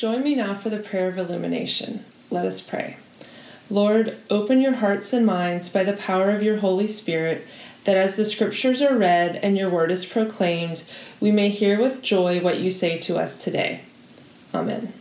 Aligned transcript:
Join 0.00 0.22
me 0.22 0.34
now 0.34 0.54
for 0.54 0.70
the 0.70 0.78
prayer 0.78 1.08
of 1.08 1.18
illumination. 1.18 2.06
Let 2.30 2.46
us 2.46 2.62
pray. 2.62 2.96
Lord, 3.68 4.16
open 4.30 4.62
your 4.62 4.72
hearts 4.72 5.12
and 5.12 5.26
minds 5.26 5.68
by 5.68 5.84
the 5.84 5.92
power 5.92 6.30
of 6.30 6.42
your 6.42 6.56
Holy 6.56 6.86
Spirit, 6.86 7.46
that 7.84 7.98
as 7.98 8.16
the 8.16 8.24
scriptures 8.24 8.80
are 8.80 8.96
read 8.96 9.36
and 9.36 9.58
your 9.58 9.68
word 9.68 9.90
is 9.90 10.06
proclaimed, 10.06 10.84
we 11.20 11.30
may 11.30 11.50
hear 11.50 11.78
with 11.78 12.00
joy 12.00 12.40
what 12.40 12.60
you 12.60 12.70
say 12.70 12.96
to 12.96 13.18
us 13.18 13.44
today. 13.44 13.82
Amen. 14.54 14.94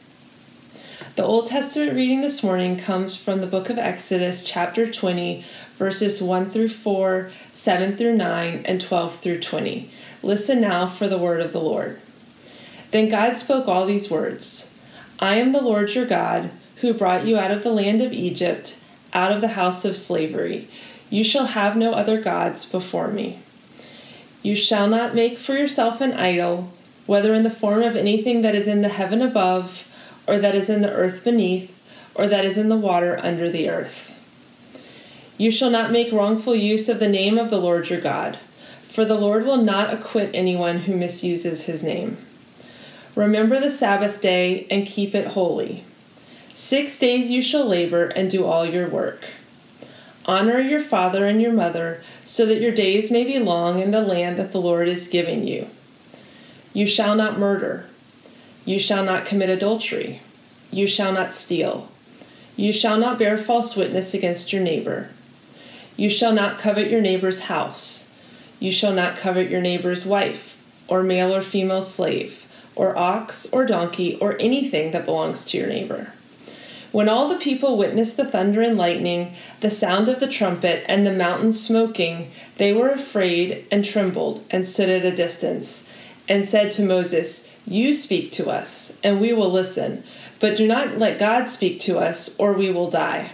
The 1.16 1.24
Old 1.24 1.48
Testament 1.48 1.96
reading 1.96 2.20
this 2.20 2.44
morning 2.44 2.76
comes 2.76 3.16
from 3.16 3.40
the 3.40 3.48
book 3.48 3.70
of 3.70 3.78
Exodus, 3.78 4.44
chapter 4.44 4.92
20, 4.92 5.46
verses 5.78 6.22
1 6.22 6.50
through 6.50 6.68
4, 6.68 7.32
7 7.54 7.96
through 7.96 8.18
9, 8.18 8.64
and 8.66 8.82
12 8.82 9.16
through 9.16 9.40
20. 9.40 9.90
Listen 10.24 10.60
now 10.60 10.88
for 10.88 11.08
the 11.08 11.18
word 11.18 11.40
of 11.40 11.54
the 11.54 11.62
Lord. 11.62 12.02
Then 12.92 13.08
God 13.08 13.38
spoke 13.38 13.70
all 13.70 13.86
these 13.86 14.12
words 14.12 14.76
I 15.22 15.36
am 15.36 15.52
the 15.52 15.62
Lord 15.62 15.94
your 15.94 16.06
God, 16.06 16.50
who 16.78 16.94
brought 16.94 17.26
you 17.26 17.38
out 17.38 17.52
of 17.52 17.62
the 17.62 17.74
land 17.74 18.00
of 18.00 18.14
Egypt, 18.14 18.80
out 19.14 19.34
of 19.34 19.42
the 19.42 19.50
house 19.50 19.84
of 19.84 19.98
slavery. 19.98 20.70
You 21.10 21.26
shall 21.26 21.48
have 21.48 21.76
no 21.76 21.92
other 21.92 22.22
gods 22.22 22.66
before 22.66 23.10
me. 23.10 23.40
You 24.42 24.56
shall 24.56 24.88
not 24.88 25.16
make 25.16 25.38
for 25.38 25.58
yourself 25.58 26.00
an 26.00 26.14
idol, 26.14 26.72
whether 27.06 27.34
in 27.34 27.44
the 27.44 27.50
form 27.50 27.84
of 27.84 27.98
anything 27.98 28.42
that 28.42 28.56
is 28.56 28.66
in 28.66 28.82
the 28.82 28.88
heaven 28.88 29.22
above, 29.22 29.92
or 30.26 30.38
that 30.38 30.56
is 30.56 30.70
in 30.70 30.82
the 30.82 30.92
earth 30.92 31.26
beneath, 31.26 31.82
or 32.16 32.28
that 32.28 32.46
is 32.46 32.58
in 32.58 32.70
the 32.70 32.78
water 32.78 33.20
under 33.22 33.50
the 33.50 33.70
earth. 33.70 34.18
You 35.38 35.52
shall 35.52 35.70
not 35.70 35.92
make 35.92 36.14
wrongful 36.14 36.56
use 36.56 36.88
of 36.88 37.00
the 37.00 37.10
name 37.10 37.38
of 37.38 37.50
the 37.50 37.60
Lord 37.60 37.90
your 37.90 38.00
God, 38.00 38.38
for 38.84 39.04
the 39.04 39.16
Lord 39.16 39.46
will 39.46 39.58
not 39.58 39.94
acquit 39.94 40.32
anyone 40.34 40.80
who 40.80 40.96
misuses 40.96 41.66
his 41.66 41.84
name. 41.84 42.18
Remember 43.16 43.60
the 43.60 43.72
Sabbath 43.72 44.22
day 44.22 44.68
and 44.70 44.86
keep 44.86 45.16
it 45.16 45.28
holy. 45.28 45.84
Six 46.54 47.00
days 47.00 47.32
you 47.32 47.42
shall 47.42 47.66
labor 47.66 48.06
and 48.10 48.30
do 48.30 48.46
all 48.46 48.66
your 48.66 48.88
work. 48.88 49.26
Honor 50.26 50.60
your 50.60 50.80
father 50.80 51.26
and 51.26 51.42
your 51.42 51.52
mother, 51.52 52.04
so 52.24 52.46
that 52.46 52.62
your 52.62 52.72
days 52.72 53.10
may 53.10 53.24
be 53.24 53.40
long 53.40 53.80
in 53.80 53.90
the 53.92 54.02
land 54.02 54.38
that 54.38 54.52
the 54.52 54.62
Lord 54.62 54.88
is 54.88 55.08
giving 55.08 55.48
you. 55.48 55.68
You 56.72 56.86
shall 56.86 57.16
not 57.16 57.40
murder. 57.40 57.88
You 58.64 58.78
shall 58.78 59.04
not 59.04 59.26
commit 59.26 59.50
adultery. 59.50 60.22
You 60.70 60.86
shall 60.86 61.12
not 61.12 61.34
steal. 61.34 61.90
You 62.56 62.72
shall 62.72 63.00
not 63.00 63.18
bear 63.18 63.40
false 63.40 63.76
witness 63.76 64.14
against 64.14 64.54
your 64.54 64.62
neighbor. 64.62 65.10
You 65.98 66.12
shall 66.12 66.34
not 66.34 66.60
covet 66.60 66.92
your 66.92 67.02
neighbor's 67.02 67.42
house. 67.42 68.14
You 68.60 68.72
shall 68.72 68.94
not 68.94 69.16
covet 69.16 69.50
your 69.50 69.62
neighbor's 69.62 70.06
wife, 70.06 70.62
or 70.88 71.02
male 71.02 71.34
or 71.34 71.42
female 71.42 71.82
slave 71.82 72.39
or 72.80 72.98
ox, 72.98 73.52
or 73.52 73.66
donkey, 73.66 74.18
or 74.22 74.38
anything 74.40 74.92
that 74.92 75.04
belongs 75.04 75.44
to 75.44 75.58
your 75.58 75.68
neighbor. 75.68 76.14
When 76.94 77.10
all 77.10 77.28
the 77.28 77.36
people 77.36 77.76
witnessed 77.76 78.16
the 78.16 78.24
thunder 78.24 78.62
and 78.62 78.78
lightning, 78.78 79.34
the 79.60 79.70
sound 79.70 80.08
of 80.08 80.22
the 80.22 80.30
trumpet, 80.30 80.86
and 80.88 81.06
the 81.06 81.12
mountain 81.12 81.52
smoking, 81.52 82.32
they 82.56 82.72
were 82.72 82.90
afraid 82.90 83.66
and 83.70 83.84
trembled 83.84 84.46
and 84.50 84.66
stood 84.66 84.88
at 84.88 85.04
a 85.04 85.14
distance, 85.14 85.90
and 86.30 86.48
said 86.48 86.72
to 86.72 86.82
Moses, 86.82 87.52
You 87.68 87.92
speak 87.92 88.32
to 88.34 88.50
us, 88.50 88.94
and 89.04 89.20
we 89.20 89.34
will 89.34 89.52
listen, 89.52 90.04
but 90.40 90.56
do 90.56 90.66
not 90.66 90.98
let 90.98 91.20
God 91.20 91.50
speak 91.50 91.82
to 91.82 92.00
us, 92.00 92.40
or 92.40 92.54
we 92.54 92.72
will 92.72 92.90
die. 92.90 93.32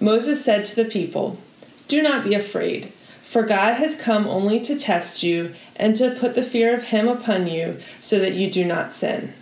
Moses 0.00 0.44
said 0.44 0.64
to 0.64 0.82
the 0.82 0.90
people, 0.90 1.38
Do 1.86 2.02
not 2.02 2.24
be 2.24 2.34
afraid. 2.34 2.92
For 3.28 3.42
God 3.42 3.74
has 3.74 3.94
come 3.94 4.26
only 4.26 4.58
to 4.60 4.74
test 4.74 5.22
you 5.22 5.52
and 5.76 5.94
to 5.96 6.16
put 6.18 6.34
the 6.34 6.42
fear 6.42 6.74
of 6.74 6.84
him 6.84 7.08
upon 7.08 7.46
you 7.46 7.78
so 8.00 8.18
that 8.20 8.32
you 8.32 8.50
do 8.50 8.64
not 8.64 8.90
sin. 8.90 9.34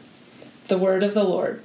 The 0.67 0.77
word 0.77 1.05
of 1.05 1.15
the 1.15 1.23
Lord. 1.23 1.63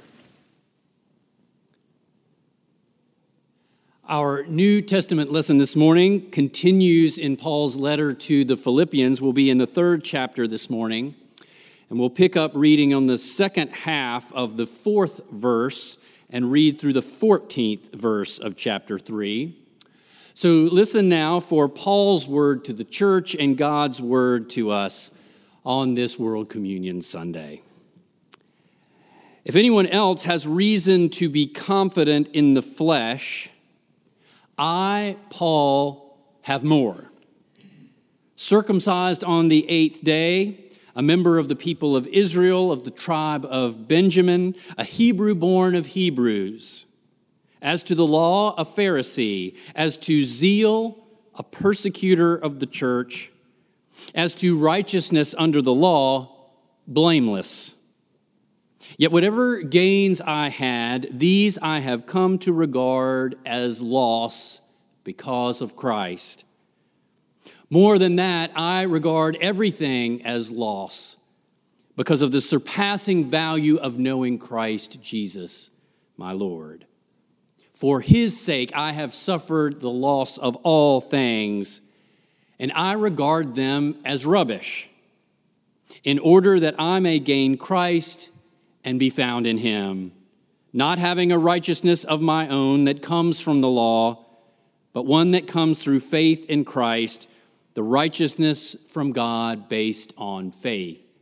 Our 4.08 4.44
New 4.44 4.82
Testament 4.82 5.32
lesson 5.32 5.58
this 5.58 5.74
morning 5.74 6.30
continues 6.30 7.18
in 7.18 7.36
Paul's 7.36 7.74
letter 7.74 8.14
to 8.14 8.44
the 8.44 8.56
Philippians. 8.56 9.20
We'll 9.20 9.32
be 9.32 9.50
in 9.50 9.58
the 9.58 9.66
third 9.66 10.04
chapter 10.04 10.46
this 10.46 10.70
morning, 10.70 11.16
and 11.90 11.98
we'll 11.98 12.08
pick 12.08 12.36
up 12.36 12.52
reading 12.54 12.94
on 12.94 13.08
the 13.08 13.18
second 13.18 13.70
half 13.70 14.32
of 14.32 14.56
the 14.56 14.66
fourth 14.66 15.22
verse 15.32 15.98
and 16.30 16.52
read 16.52 16.78
through 16.78 16.92
the 16.92 17.00
14th 17.00 17.92
verse 17.92 18.38
of 18.38 18.54
chapter 18.54 18.96
3. 18.96 19.58
So 20.34 20.68
listen 20.72 21.10
now 21.10 21.40
for 21.40 21.68
Paul's 21.68 22.26
word 22.26 22.64
to 22.64 22.72
the 22.72 22.84
church 22.84 23.34
and 23.34 23.56
God's 23.56 24.00
word 24.00 24.48
to 24.50 24.70
us 24.70 25.10
on 25.62 25.92
this 25.92 26.18
World 26.18 26.48
Communion 26.48 27.02
Sunday. 27.02 27.60
If 29.44 29.56
anyone 29.56 29.86
else 29.86 30.24
has 30.24 30.46
reason 30.46 31.10
to 31.10 31.28
be 31.28 31.46
confident 31.46 32.28
in 32.28 32.54
the 32.54 32.62
flesh, 32.62 33.50
I, 34.56 35.16
Paul, 35.28 36.18
have 36.42 36.64
more. 36.64 37.10
Circumcised 38.34 39.22
on 39.22 39.48
the 39.48 39.68
eighth 39.68 40.02
day, 40.02 40.70
a 40.96 41.02
member 41.02 41.38
of 41.38 41.48
the 41.48 41.56
people 41.56 41.94
of 41.94 42.06
Israel, 42.06 42.72
of 42.72 42.84
the 42.84 42.90
tribe 42.90 43.44
of 43.44 43.86
Benjamin, 43.86 44.54
a 44.78 44.84
Hebrew 44.84 45.34
born 45.34 45.74
of 45.74 45.86
Hebrews 45.86 46.86
as 47.62 47.82
to 47.84 47.94
the 47.94 48.06
law, 48.06 48.54
a 48.58 48.64
Pharisee. 48.64 49.56
As 49.74 49.96
to 49.98 50.24
zeal, 50.24 51.06
a 51.34 51.42
persecutor 51.42 52.36
of 52.36 52.58
the 52.58 52.66
church. 52.66 53.32
As 54.14 54.34
to 54.36 54.58
righteousness 54.58 55.34
under 55.38 55.62
the 55.62 55.72
law, 55.72 56.50
blameless. 56.86 57.74
Yet 58.98 59.12
whatever 59.12 59.62
gains 59.62 60.20
I 60.20 60.48
had, 60.50 61.08
these 61.12 61.56
I 61.62 61.78
have 61.78 62.04
come 62.04 62.38
to 62.38 62.52
regard 62.52 63.36
as 63.46 63.80
loss 63.80 64.60
because 65.04 65.60
of 65.62 65.76
Christ. 65.76 66.44
More 67.70 67.98
than 67.98 68.16
that, 68.16 68.52
I 68.54 68.82
regard 68.82 69.38
everything 69.40 70.26
as 70.26 70.50
loss 70.50 71.16
because 71.96 72.20
of 72.20 72.32
the 72.32 72.40
surpassing 72.40 73.24
value 73.24 73.76
of 73.76 73.98
knowing 73.98 74.38
Christ 74.38 75.00
Jesus, 75.00 75.70
my 76.16 76.32
Lord. 76.32 76.86
For 77.72 78.00
his 78.00 78.38
sake 78.38 78.70
I 78.74 78.92
have 78.92 79.14
suffered 79.14 79.80
the 79.80 79.90
loss 79.90 80.38
of 80.38 80.56
all 80.56 81.00
things, 81.00 81.80
and 82.58 82.72
I 82.74 82.92
regard 82.92 83.54
them 83.54 83.96
as 84.04 84.26
rubbish, 84.26 84.90
in 86.04 86.18
order 86.18 86.60
that 86.60 86.76
I 86.78 87.00
may 87.00 87.18
gain 87.18 87.56
Christ 87.56 88.30
and 88.84 88.98
be 88.98 89.10
found 89.10 89.46
in 89.46 89.58
him, 89.58 90.12
not 90.72 90.98
having 90.98 91.32
a 91.32 91.38
righteousness 91.38 92.04
of 92.04 92.20
my 92.20 92.48
own 92.48 92.84
that 92.84 93.02
comes 93.02 93.40
from 93.40 93.60
the 93.60 93.68
law, 93.68 94.24
but 94.92 95.06
one 95.06 95.30
that 95.32 95.46
comes 95.46 95.78
through 95.78 96.00
faith 96.00 96.44
in 96.46 96.64
Christ, 96.64 97.28
the 97.74 97.82
righteousness 97.82 98.76
from 98.88 99.12
God 99.12 99.68
based 99.68 100.12
on 100.18 100.50
faith. 100.50 101.18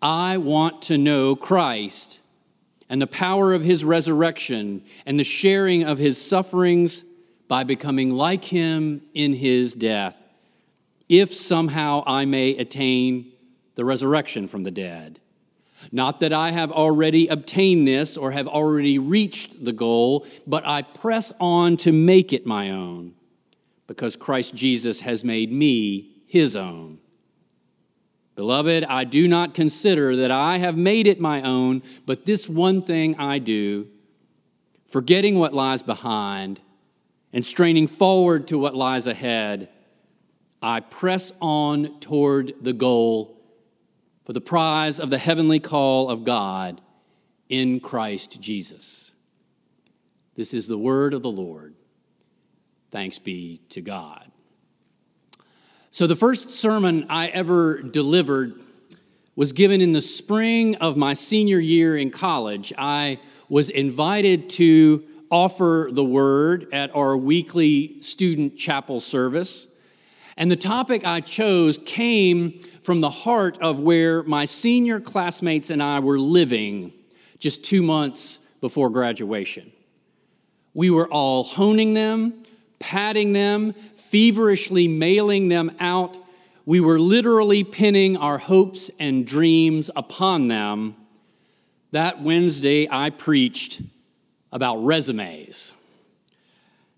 I 0.00 0.38
want 0.38 0.82
to 0.82 0.96
know 0.96 1.36
Christ 1.36 2.17
and 2.88 3.00
the 3.00 3.06
power 3.06 3.52
of 3.52 3.62
his 3.62 3.84
resurrection 3.84 4.82
and 5.04 5.18
the 5.18 5.24
sharing 5.24 5.84
of 5.84 5.98
his 5.98 6.24
sufferings 6.24 7.04
by 7.46 7.64
becoming 7.64 8.10
like 8.10 8.44
him 8.46 9.02
in 9.14 9.32
his 9.34 9.74
death, 9.74 10.16
if 11.08 11.32
somehow 11.32 12.02
I 12.06 12.24
may 12.24 12.56
attain 12.56 13.32
the 13.74 13.84
resurrection 13.84 14.48
from 14.48 14.64
the 14.64 14.70
dead. 14.70 15.20
Not 15.92 16.20
that 16.20 16.32
I 16.32 16.50
have 16.50 16.72
already 16.72 17.28
obtained 17.28 17.86
this 17.86 18.16
or 18.16 18.32
have 18.32 18.48
already 18.48 18.98
reached 18.98 19.64
the 19.64 19.72
goal, 19.72 20.26
but 20.46 20.66
I 20.66 20.82
press 20.82 21.32
on 21.40 21.76
to 21.78 21.92
make 21.92 22.32
it 22.32 22.44
my 22.44 22.70
own, 22.70 23.14
because 23.86 24.16
Christ 24.16 24.54
Jesus 24.54 25.02
has 25.02 25.22
made 25.22 25.52
me 25.52 26.10
his 26.26 26.56
own. 26.56 26.98
Beloved, 28.38 28.84
I 28.84 29.02
do 29.02 29.26
not 29.26 29.52
consider 29.52 30.14
that 30.14 30.30
I 30.30 30.58
have 30.58 30.76
made 30.76 31.08
it 31.08 31.18
my 31.18 31.42
own, 31.42 31.82
but 32.06 32.24
this 32.24 32.48
one 32.48 32.82
thing 32.82 33.16
I 33.16 33.40
do, 33.40 33.88
forgetting 34.86 35.40
what 35.40 35.52
lies 35.52 35.82
behind 35.82 36.60
and 37.32 37.44
straining 37.44 37.88
forward 37.88 38.46
to 38.46 38.56
what 38.56 38.76
lies 38.76 39.08
ahead, 39.08 39.68
I 40.62 40.78
press 40.78 41.32
on 41.40 41.98
toward 41.98 42.54
the 42.60 42.72
goal 42.72 43.42
for 44.24 44.32
the 44.32 44.40
prize 44.40 45.00
of 45.00 45.10
the 45.10 45.18
heavenly 45.18 45.58
call 45.58 46.08
of 46.08 46.22
God 46.22 46.80
in 47.48 47.80
Christ 47.80 48.40
Jesus. 48.40 49.14
This 50.36 50.54
is 50.54 50.68
the 50.68 50.78
word 50.78 51.12
of 51.12 51.22
the 51.22 51.28
Lord. 51.32 51.74
Thanks 52.92 53.18
be 53.18 53.62
to 53.70 53.80
God. 53.80 54.27
So, 55.98 56.06
the 56.06 56.14
first 56.14 56.50
sermon 56.50 57.06
I 57.08 57.26
ever 57.26 57.82
delivered 57.82 58.54
was 59.34 59.52
given 59.52 59.80
in 59.80 59.94
the 59.94 60.00
spring 60.00 60.76
of 60.76 60.96
my 60.96 61.12
senior 61.12 61.58
year 61.58 61.96
in 61.96 62.12
college. 62.12 62.72
I 62.78 63.18
was 63.48 63.68
invited 63.68 64.48
to 64.50 65.02
offer 65.28 65.88
the 65.90 66.04
word 66.04 66.68
at 66.72 66.94
our 66.94 67.16
weekly 67.16 68.00
student 68.00 68.56
chapel 68.56 69.00
service. 69.00 69.66
And 70.36 70.52
the 70.52 70.56
topic 70.56 71.04
I 71.04 71.20
chose 71.20 71.80
came 71.84 72.60
from 72.80 73.00
the 73.00 73.10
heart 73.10 73.58
of 73.60 73.80
where 73.80 74.22
my 74.22 74.44
senior 74.44 75.00
classmates 75.00 75.68
and 75.68 75.82
I 75.82 75.98
were 75.98 76.20
living 76.20 76.92
just 77.40 77.64
two 77.64 77.82
months 77.82 78.38
before 78.60 78.88
graduation. 78.88 79.72
We 80.74 80.90
were 80.90 81.08
all 81.08 81.42
honing 81.42 81.94
them, 81.94 82.44
padding 82.78 83.32
them, 83.32 83.72
feverishly 83.94 84.88
mailing 84.88 85.48
them 85.48 85.74
out. 85.80 86.16
We 86.64 86.80
were 86.80 86.98
literally 86.98 87.64
pinning 87.64 88.16
our 88.16 88.38
hopes 88.38 88.90
and 88.98 89.26
dreams 89.26 89.90
upon 89.96 90.48
them. 90.48 90.96
That 91.92 92.22
Wednesday, 92.22 92.86
I 92.90 93.10
preached 93.10 93.80
about 94.52 94.84
resumes. 94.84 95.72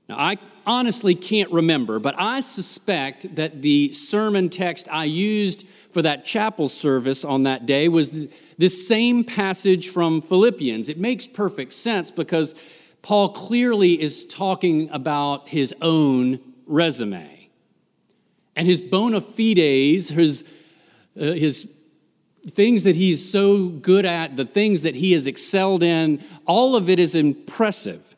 Now, 0.08 0.18
I 0.18 0.38
honestly 0.66 1.14
can't 1.14 1.50
remember, 1.52 1.98
but 1.98 2.14
I 2.18 2.40
suspect 2.40 3.34
that 3.36 3.62
the 3.62 3.92
sermon 3.92 4.48
text 4.48 4.88
I 4.90 5.04
used 5.04 5.66
for 5.92 6.02
that 6.02 6.24
chapel 6.24 6.68
service 6.68 7.24
on 7.24 7.44
that 7.44 7.66
day 7.66 7.88
was 7.88 8.28
this 8.58 8.86
same 8.86 9.24
passage 9.24 9.88
from 9.88 10.20
Philippians. 10.20 10.88
It 10.88 10.98
makes 10.98 11.26
perfect 11.26 11.72
sense 11.72 12.10
because 12.10 12.54
Paul 13.02 13.30
clearly 13.30 14.00
is 14.00 14.24
talking 14.26 14.90
about 14.90 15.48
his 15.48 15.74
own 15.80 16.40
resume 16.66 17.40
and 18.60 18.68
his 18.68 18.80
bona 18.80 19.20
fides, 19.20 20.10
his, 20.10 20.44
uh, 21.18 21.32
his 21.32 21.66
things 22.48 22.84
that 22.84 22.96
he's 22.96 23.30
so 23.30 23.68
good 23.68 24.04
at, 24.04 24.36
the 24.36 24.44
things 24.44 24.82
that 24.82 24.96
he 24.96 25.12
has 25.12 25.26
excelled 25.26 25.82
in, 25.82 26.22
all 26.46 26.76
of 26.76 26.90
it 26.90 27.00
is 27.00 27.14
impressive. 27.14 28.14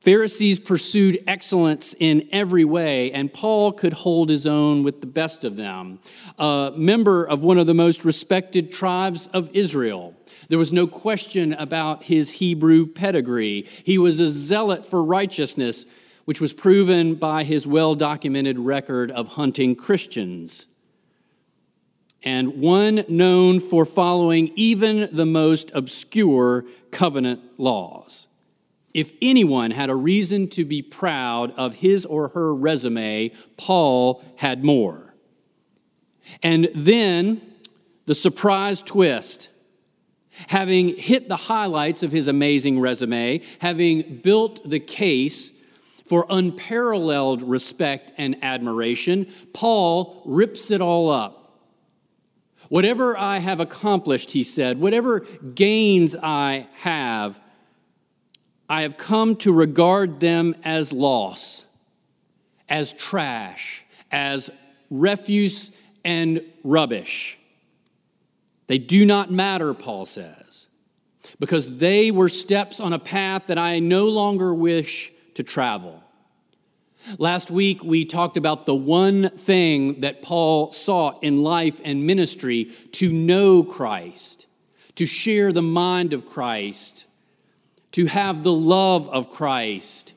Pharisees 0.00 0.58
pursued 0.58 1.22
excellence 1.26 1.94
in 1.98 2.28
every 2.32 2.64
way, 2.64 3.12
and 3.12 3.32
Paul 3.32 3.72
could 3.72 3.92
hold 3.92 4.30
his 4.30 4.46
own 4.46 4.82
with 4.82 5.00
the 5.00 5.06
best 5.06 5.44
of 5.44 5.56
them. 5.56 6.00
A 6.38 6.72
member 6.76 7.24
of 7.24 7.44
one 7.44 7.58
of 7.58 7.66
the 7.66 7.74
most 7.74 8.04
respected 8.04 8.72
tribes 8.72 9.28
of 9.28 9.50
Israel. 9.54 10.14
There 10.48 10.58
was 10.58 10.72
no 10.72 10.86
question 10.86 11.52
about 11.52 12.04
his 12.04 12.32
Hebrew 12.32 12.86
pedigree. 12.86 13.66
He 13.84 13.98
was 13.98 14.18
a 14.18 14.28
zealot 14.28 14.86
for 14.86 15.02
righteousness, 15.02 15.84
which 16.24 16.40
was 16.40 16.52
proven 16.52 17.14
by 17.14 17.44
his 17.44 17.66
well 17.66 17.94
documented 17.94 18.58
record 18.58 19.10
of 19.10 19.28
hunting 19.28 19.76
Christians. 19.76 20.68
And 22.22 22.60
one 22.60 23.04
known 23.08 23.60
for 23.60 23.84
following 23.84 24.50
even 24.56 25.08
the 25.12 25.26
most 25.26 25.70
obscure 25.74 26.64
covenant 26.90 27.40
laws. 27.58 28.26
If 28.94 29.12
anyone 29.22 29.70
had 29.70 29.90
a 29.90 29.94
reason 29.94 30.48
to 30.48 30.64
be 30.64 30.82
proud 30.82 31.52
of 31.52 31.76
his 31.76 32.04
or 32.06 32.28
her 32.28 32.54
resume, 32.54 33.32
Paul 33.56 34.24
had 34.36 34.64
more. 34.64 35.14
And 36.42 36.68
then 36.74 37.40
the 38.06 38.14
surprise 38.14 38.82
twist. 38.82 39.50
Having 40.46 40.96
hit 40.96 41.28
the 41.28 41.36
highlights 41.36 42.02
of 42.02 42.12
his 42.12 42.28
amazing 42.28 42.80
resume, 42.80 43.42
having 43.58 44.20
built 44.22 44.68
the 44.68 44.80
case 44.80 45.52
for 46.06 46.24
unparalleled 46.30 47.42
respect 47.42 48.12
and 48.16 48.42
admiration, 48.42 49.26
Paul 49.52 50.22
rips 50.24 50.70
it 50.70 50.80
all 50.80 51.10
up. 51.10 51.34
Whatever 52.68 53.16
I 53.18 53.38
have 53.38 53.60
accomplished, 53.60 54.32
he 54.32 54.42
said, 54.42 54.80
whatever 54.80 55.20
gains 55.54 56.16
I 56.16 56.68
have, 56.76 57.40
I 58.68 58.82
have 58.82 58.96
come 58.96 59.36
to 59.36 59.52
regard 59.52 60.20
them 60.20 60.54
as 60.62 60.92
loss, 60.92 61.64
as 62.68 62.92
trash, 62.92 63.84
as 64.10 64.50
refuse 64.90 65.72
and 66.04 66.42
rubbish. 66.62 67.38
They 68.68 68.78
do 68.78 69.04
not 69.04 69.30
matter, 69.30 69.74
Paul 69.74 70.04
says, 70.04 70.68
because 71.40 71.78
they 71.78 72.10
were 72.10 72.28
steps 72.28 72.78
on 72.80 72.92
a 72.92 72.98
path 72.98 73.48
that 73.48 73.58
I 73.58 73.80
no 73.80 74.06
longer 74.06 74.54
wish 74.54 75.12
to 75.34 75.42
travel. 75.42 76.04
Last 77.16 77.50
week, 77.50 77.82
we 77.82 78.04
talked 78.04 78.36
about 78.36 78.66
the 78.66 78.74
one 78.74 79.30
thing 79.30 80.00
that 80.00 80.20
Paul 80.20 80.72
sought 80.72 81.22
in 81.22 81.42
life 81.42 81.80
and 81.82 82.06
ministry 82.06 82.66
to 82.92 83.10
know 83.10 83.62
Christ, 83.62 84.46
to 84.96 85.06
share 85.06 85.50
the 85.50 85.62
mind 85.62 86.12
of 86.12 86.26
Christ, 86.26 87.06
to 87.92 88.06
have 88.06 88.42
the 88.42 88.52
love 88.52 89.08
of 89.08 89.30
Christ, 89.30 90.12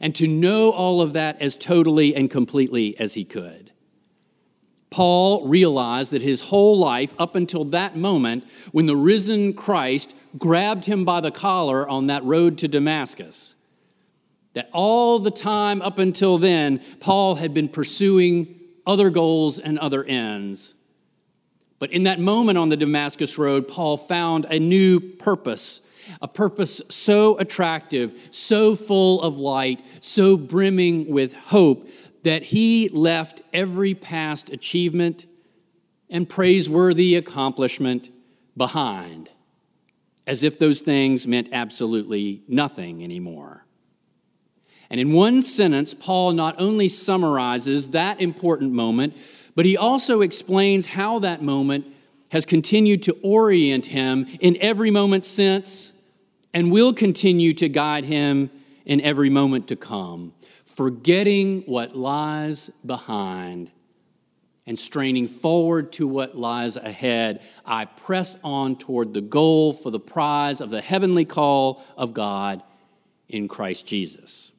and 0.00 0.14
to 0.16 0.28
know 0.28 0.70
all 0.70 1.00
of 1.00 1.14
that 1.14 1.40
as 1.40 1.56
totally 1.56 2.14
and 2.14 2.30
completely 2.30 2.98
as 2.98 3.14
he 3.14 3.24
could. 3.24 3.63
Paul 4.94 5.44
realized 5.48 6.12
that 6.12 6.22
his 6.22 6.40
whole 6.40 6.78
life, 6.78 7.14
up 7.18 7.34
until 7.34 7.64
that 7.64 7.96
moment 7.96 8.44
when 8.70 8.86
the 8.86 8.94
risen 8.94 9.52
Christ 9.52 10.14
grabbed 10.38 10.84
him 10.84 11.04
by 11.04 11.20
the 11.20 11.32
collar 11.32 11.88
on 11.88 12.06
that 12.06 12.22
road 12.22 12.58
to 12.58 12.68
Damascus, 12.68 13.56
that 14.52 14.70
all 14.72 15.18
the 15.18 15.32
time 15.32 15.82
up 15.82 15.98
until 15.98 16.38
then, 16.38 16.80
Paul 17.00 17.34
had 17.34 17.52
been 17.52 17.68
pursuing 17.68 18.54
other 18.86 19.10
goals 19.10 19.58
and 19.58 19.80
other 19.80 20.04
ends. 20.04 20.74
But 21.80 21.90
in 21.90 22.04
that 22.04 22.20
moment 22.20 22.56
on 22.56 22.68
the 22.68 22.76
Damascus 22.76 23.36
Road, 23.36 23.66
Paul 23.66 23.96
found 23.96 24.46
a 24.48 24.60
new 24.60 25.00
purpose 25.00 25.80
a 26.20 26.28
purpose 26.28 26.82
so 26.90 27.38
attractive, 27.38 28.28
so 28.30 28.76
full 28.76 29.22
of 29.22 29.40
light, 29.40 29.82
so 30.00 30.36
brimming 30.36 31.08
with 31.08 31.34
hope 31.34 31.88
that 32.24 32.44
he 32.44 32.88
left 32.88 33.42
every 33.52 33.94
past 33.94 34.50
achievement 34.50 35.26
and 36.10 36.28
praiseworthy 36.28 37.14
accomplishment 37.14 38.10
behind, 38.56 39.30
as 40.26 40.42
if 40.42 40.58
those 40.58 40.80
things 40.80 41.26
meant 41.26 41.48
absolutely 41.52 42.42
nothing 42.48 43.02
anymore. 43.04 43.64
And 44.90 45.00
in 45.00 45.12
one 45.12 45.42
sentence, 45.42 45.94
Paul 45.94 46.32
not 46.32 46.60
only 46.60 46.88
summarizes 46.88 47.88
that 47.88 48.20
important 48.20 48.72
moment, 48.72 49.16
but 49.54 49.66
he 49.66 49.76
also 49.76 50.20
explains 50.20 50.86
how 50.86 51.18
that 51.20 51.42
moment 51.42 51.86
has 52.30 52.44
continued 52.44 53.02
to 53.04 53.16
orient 53.22 53.86
him 53.86 54.26
in 54.40 54.56
every 54.60 54.90
moment 54.90 55.24
since 55.24 55.92
and 56.52 56.70
will 56.70 56.92
continue 56.92 57.54
to 57.54 57.68
guide 57.68 58.04
him 58.04 58.50
in 58.84 59.00
every 59.00 59.30
moment 59.30 59.68
to 59.68 59.76
come, 59.76 60.33
forgetting 60.74 61.62
what 61.62 61.96
lies 61.96 62.68
behind 62.84 63.70
and 64.66 64.78
straining 64.78 65.28
forward 65.28 65.92
to 65.92 66.06
what 66.08 66.36
lies 66.36 66.76
ahead, 66.76 67.42
I 67.64 67.84
press 67.84 68.36
on 68.42 68.76
toward 68.76 69.14
the 69.14 69.20
goal 69.20 69.72
for 69.72 69.90
the 69.90 70.00
prize 70.00 70.60
of 70.60 70.70
the 70.70 70.80
heavenly 70.80 71.24
call 71.24 71.84
of 71.96 72.12
God 72.12 72.62
in 73.28 73.46
Christ 73.46 73.86
Jesus. 73.86 74.52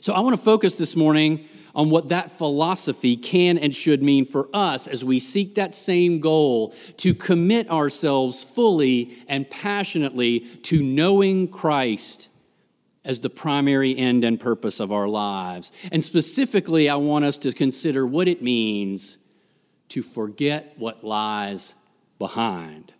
So 0.00 0.12
I 0.12 0.20
want 0.20 0.36
to 0.36 0.42
focus 0.42 0.74
this 0.74 0.96
morning 0.96 1.48
on 1.74 1.88
what 1.88 2.08
that 2.08 2.30
philosophy 2.30 3.16
can 3.16 3.56
and 3.58 3.74
should 3.74 4.02
mean 4.02 4.24
for 4.24 4.48
us 4.52 4.86
as 4.86 5.04
we 5.04 5.18
seek 5.18 5.54
that 5.54 5.74
same 5.74 6.20
goal 6.20 6.74
to 6.98 7.14
commit 7.14 7.70
ourselves 7.70 8.42
fully 8.42 9.16
and 9.28 9.48
passionately 9.48 10.40
to 10.40 10.82
knowing 10.82 11.48
Christ 11.48 12.28
as 13.06 13.20
the 13.20 13.30
primary 13.30 13.96
end 13.96 14.24
and 14.24 14.38
purpose 14.38 14.80
of 14.80 14.92
our 14.92 15.08
lives. 15.08 15.72
And 15.90 16.04
specifically, 16.04 16.88
I 16.90 16.96
want 16.96 17.24
us 17.24 17.38
to 17.38 17.52
consider 17.52 18.06
what 18.06 18.28
it 18.28 18.42
means 18.42 19.16
to 19.90 20.02
forget 20.02 20.74
what 20.76 21.04
lies 21.04 21.74
behind. 22.18 22.92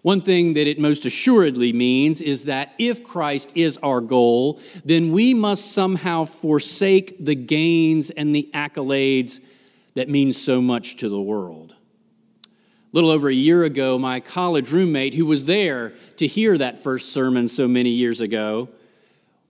One 0.00 0.22
thing 0.22 0.54
that 0.54 0.66
it 0.66 0.78
most 0.78 1.04
assuredly 1.04 1.72
means 1.72 2.22
is 2.22 2.44
that 2.44 2.72
if 2.78 3.04
Christ 3.04 3.52
is 3.54 3.76
our 3.78 4.00
goal, 4.00 4.58
then 4.84 5.12
we 5.12 5.34
must 5.34 5.72
somehow 5.72 6.24
forsake 6.24 7.22
the 7.22 7.34
gains 7.34 8.08
and 8.10 8.34
the 8.34 8.48
accolades 8.54 9.40
that 9.94 10.08
mean 10.08 10.32
so 10.32 10.62
much 10.62 10.96
to 10.96 11.08
the 11.08 11.20
world. 11.20 11.74
A 12.42 12.48
little 12.92 13.10
over 13.10 13.28
a 13.28 13.34
year 13.34 13.64
ago, 13.64 13.98
my 13.98 14.20
college 14.20 14.72
roommate, 14.72 15.14
who 15.14 15.26
was 15.26 15.44
there 15.44 15.92
to 16.16 16.26
hear 16.26 16.56
that 16.56 16.78
first 16.78 17.12
sermon 17.12 17.48
so 17.48 17.68
many 17.68 17.90
years 17.90 18.20
ago, 18.20 18.68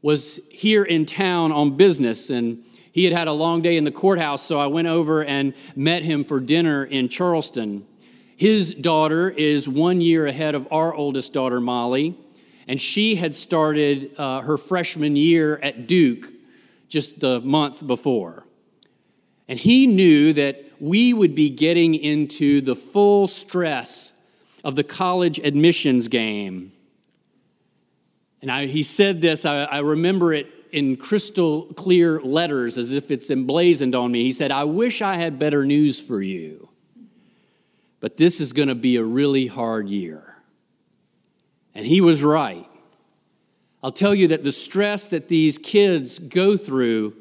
was 0.02 0.40
here 0.50 0.84
in 0.84 1.06
town 1.06 1.52
on 1.52 1.76
business 1.76 2.28
and 2.28 2.64
he 2.92 3.04
had 3.04 3.14
had 3.14 3.26
a 3.26 3.32
long 3.32 3.62
day 3.62 3.78
in 3.78 3.84
the 3.84 3.90
courthouse, 3.90 4.42
so 4.42 4.58
I 4.58 4.66
went 4.66 4.86
over 4.86 5.24
and 5.24 5.54
met 5.74 6.02
him 6.02 6.24
for 6.24 6.40
dinner 6.40 6.84
in 6.84 7.08
Charleston. 7.08 7.86
His 8.36 8.74
daughter 8.74 9.30
is 9.30 9.66
one 9.66 10.02
year 10.02 10.26
ahead 10.26 10.54
of 10.54 10.68
our 10.70 10.94
oldest 10.94 11.32
daughter, 11.32 11.58
Molly, 11.58 12.18
and 12.68 12.78
she 12.78 13.14
had 13.14 13.34
started 13.34 14.14
uh, 14.18 14.42
her 14.42 14.58
freshman 14.58 15.16
year 15.16 15.58
at 15.62 15.86
Duke 15.86 16.26
just 16.88 17.20
the 17.20 17.40
month 17.40 17.86
before. 17.86 18.44
And 19.48 19.58
he 19.58 19.86
knew 19.86 20.34
that 20.34 20.64
we 20.78 21.14
would 21.14 21.34
be 21.34 21.48
getting 21.48 21.94
into 21.94 22.60
the 22.60 22.76
full 22.76 23.26
stress 23.26 24.12
of 24.62 24.74
the 24.74 24.84
college 24.84 25.38
admissions 25.38 26.08
game. 26.08 26.72
And 28.42 28.50
I, 28.50 28.66
he 28.66 28.82
said 28.82 29.22
this, 29.22 29.46
I, 29.46 29.64
I 29.64 29.78
remember 29.78 30.34
it 30.34 30.48
in 30.70 30.96
crystal 30.96 31.62
clear 31.74 32.20
letters 32.20 32.76
as 32.76 32.92
if 32.92 33.10
it's 33.10 33.30
emblazoned 33.30 33.94
on 33.94 34.12
me. 34.12 34.24
He 34.24 34.32
said, 34.32 34.50
I 34.50 34.64
wish 34.64 35.00
I 35.00 35.16
had 35.16 35.38
better 35.38 35.64
news 35.64 36.00
for 36.00 36.20
you 36.20 36.68
but 38.02 38.16
this 38.16 38.40
is 38.40 38.52
going 38.52 38.66
to 38.66 38.74
be 38.74 38.96
a 38.96 39.04
really 39.04 39.46
hard 39.46 39.88
year. 39.88 40.36
And 41.72 41.86
he 41.86 42.00
was 42.00 42.24
right. 42.24 42.68
I'll 43.80 43.92
tell 43.92 44.12
you 44.12 44.26
that 44.28 44.42
the 44.42 44.50
stress 44.50 45.06
that 45.08 45.28
these 45.28 45.56
kids 45.56 46.18
go 46.18 46.56
through 46.56 47.14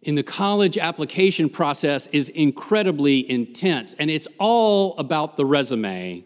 in 0.00 0.14
the 0.14 0.22
college 0.22 0.78
application 0.78 1.50
process 1.50 2.06
is 2.06 2.28
incredibly 2.28 3.28
intense, 3.28 3.94
and 3.94 4.10
it's 4.10 4.28
all 4.38 4.96
about 4.96 5.36
the 5.36 5.44
resume. 5.44 6.24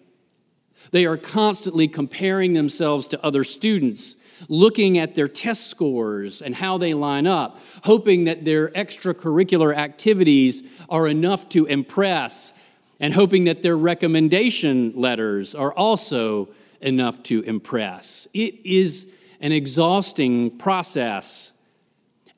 They 0.90 1.06
are 1.06 1.16
constantly 1.16 1.88
comparing 1.88 2.52
themselves 2.52 3.08
to 3.08 3.24
other 3.24 3.44
students, 3.44 4.16
looking 4.48 4.98
at 4.98 5.14
their 5.14 5.28
test 5.28 5.68
scores 5.68 6.42
and 6.42 6.54
how 6.54 6.78
they 6.78 6.94
line 6.94 7.26
up, 7.26 7.58
hoping 7.84 8.24
that 8.24 8.44
their 8.44 8.68
extracurricular 8.68 9.74
activities 9.76 10.62
are 10.88 11.08
enough 11.08 11.48
to 11.50 11.66
impress, 11.66 12.52
and 13.00 13.12
hoping 13.12 13.44
that 13.44 13.62
their 13.62 13.76
recommendation 13.76 14.92
letters 14.94 15.54
are 15.54 15.72
also 15.72 16.48
enough 16.80 17.22
to 17.24 17.42
impress. 17.42 18.28
It 18.34 18.54
is 18.64 19.08
an 19.40 19.52
exhausting 19.52 20.58
process, 20.58 21.52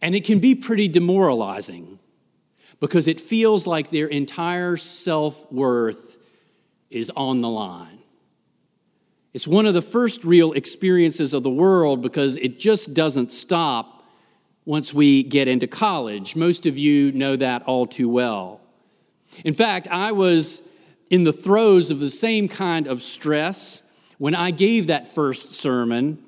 and 0.00 0.14
it 0.14 0.24
can 0.24 0.38
be 0.38 0.54
pretty 0.54 0.88
demoralizing 0.88 1.98
because 2.80 3.08
it 3.08 3.20
feels 3.20 3.66
like 3.66 3.90
their 3.90 4.06
entire 4.06 4.76
self 4.76 5.50
worth 5.52 6.18
is 6.90 7.10
on 7.16 7.40
the 7.40 7.48
line. 7.48 7.95
It's 9.36 9.46
one 9.46 9.66
of 9.66 9.74
the 9.74 9.82
first 9.82 10.24
real 10.24 10.54
experiences 10.54 11.34
of 11.34 11.42
the 11.42 11.50
world 11.50 12.00
because 12.00 12.38
it 12.38 12.58
just 12.58 12.94
doesn't 12.94 13.30
stop 13.30 14.02
once 14.64 14.94
we 14.94 15.22
get 15.22 15.46
into 15.46 15.66
college. 15.66 16.34
Most 16.34 16.64
of 16.64 16.78
you 16.78 17.12
know 17.12 17.36
that 17.36 17.62
all 17.64 17.84
too 17.84 18.08
well. 18.08 18.62
In 19.44 19.52
fact, 19.52 19.88
I 19.88 20.12
was 20.12 20.62
in 21.10 21.24
the 21.24 21.34
throes 21.34 21.90
of 21.90 22.00
the 22.00 22.08
same 22.08 22.48
kind 22.48 22.86
of 22.86 23.02
stress 23.02 23.82
when 24.16 24.34
I 24.34 24.52
gave 24.52 24.86
that 24.86 25.06
first 25.06 25.52
sermon. 25.52 26.24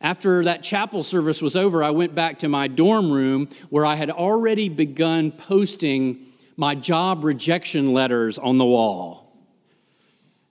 After 0.00 0.42
that 0.42 0.62
chapel 0.62 1.02
service 1.02 1.42
was 1.42 1.54
over, 1.54 1.84
I 1.84 1.90
went 1.90 2.14
back 2.14 2.38
to 2.38 2.48
my 2.48 2.66
dorm 2.66 3.12
room 3.12 3.50
where 3.68 3.84
I 3.84 3.96
had 3.96 4.08
already 4.08 4.70
begun 4.70 5.32
posting 5.32 6.24
my 6.56 6.76
job 6.76 7.24
rejection 7.24 7.92
letters 7.92 8.38
on 8.38 8.56
the 8.56 8.64
wall. 8.64 9.22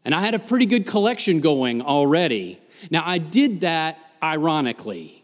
And 0.03 0.15
I 0.15 0.21
had 0.21 0.33
a 0.33 0.39
pretty 0.39 0.65
good 0.65 0.87
collection 0.87 1.41
going 1.41 1.81
already. 1.81 2.59
Now, 2.89 3.03
I 3.05 3.19
did 3.19 3.61
that 3.61 3.99
ironically, 4.23 5.23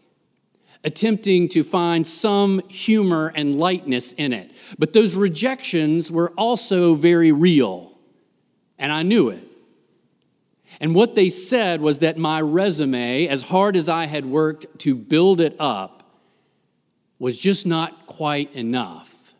attempting 0.84 1.48
to 1.50 1.64
find 1.64 2.06
some 2.06 2.62
humor 2.68 3.32
and 3.34 3.58
lightness 3.58 4.12
in 4.12 4.32
it. 4.32 4.50
But 4.78 4.92
those 4.92 5.16
rejections 5.16 6.10
were 6.10 6.30
also 6.36 6.94
very 6.94 7.32
real, 7.32 7.98
and 8.78 8.92
I 8.92 9.02
knew 9.02 9.30
it. 9.30 9.44
And 10.80 10.94
what 10.94 11.16
they 11.16 11.28
said 11.28 11.80
was 11.80 11.98
that 12.00 12.16
my 12.16 12.40
resume, 12.40 13.26
as 13.26 13.42
hard 13.42 13.74
as 13.74 13.88
I 13.88 14.06
had 14.06 14.24
worked 14.24 14.78
to 14.80 14.94
build 14.94 15.40
it 15.40 15.56
up, 15.58 16.04
was 17.18 17.36
just 17.36 17.66
not 17.66 18.06
quite 18.06 18.54
enough, 18.54 19.34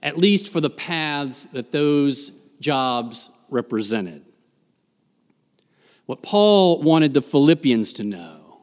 at 0.00 0.16
least 0.16 0.48
for 0.48 0.60
the 0.60 0.70
paths 0.70 1.44
that 1.52 1.72
those 1.72 2.30
jobs 2.60 3.30
represented. 3.50 4.22
What 6.08 6.22
Paul 6.22 6.80
wanted 6.80 7.12
the 7.12 7.20
Philippians 7.20 7.92
to 7.92 8.02
know 8.02 8.62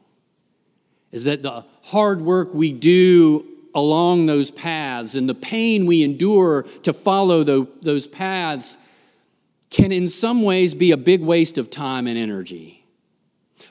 is 1.12 1.22
that 1.24 1.42
the 1.42 1.64
hard 1.82 2.20
work 2.20 2.52
we 2.52 2.72
do 2.72 3.46
along 3.72 4.26
those 4.26 4.50
paths 4.50 5.14
and 5.14 5.28
the 5.28 5.34
pain 5.34 5.86
we 5.86 6.02
endure 6.02 6.64
to 6.82 6.92
follow 6.92 7.44
those 7.44 8.08
paths 8.08 8.76
can, 9.70 9.92
in 9.92 10.08
some 10.08 10.42
ways, 10.42 10.74
be 10.74 10.90
a 10.90 10.96
big 10.96 11.20
waste 11.20 11.56
of 11.56 11.70
time 11.70 12.08
and 12.08 12.18
energy. 12.18 12.84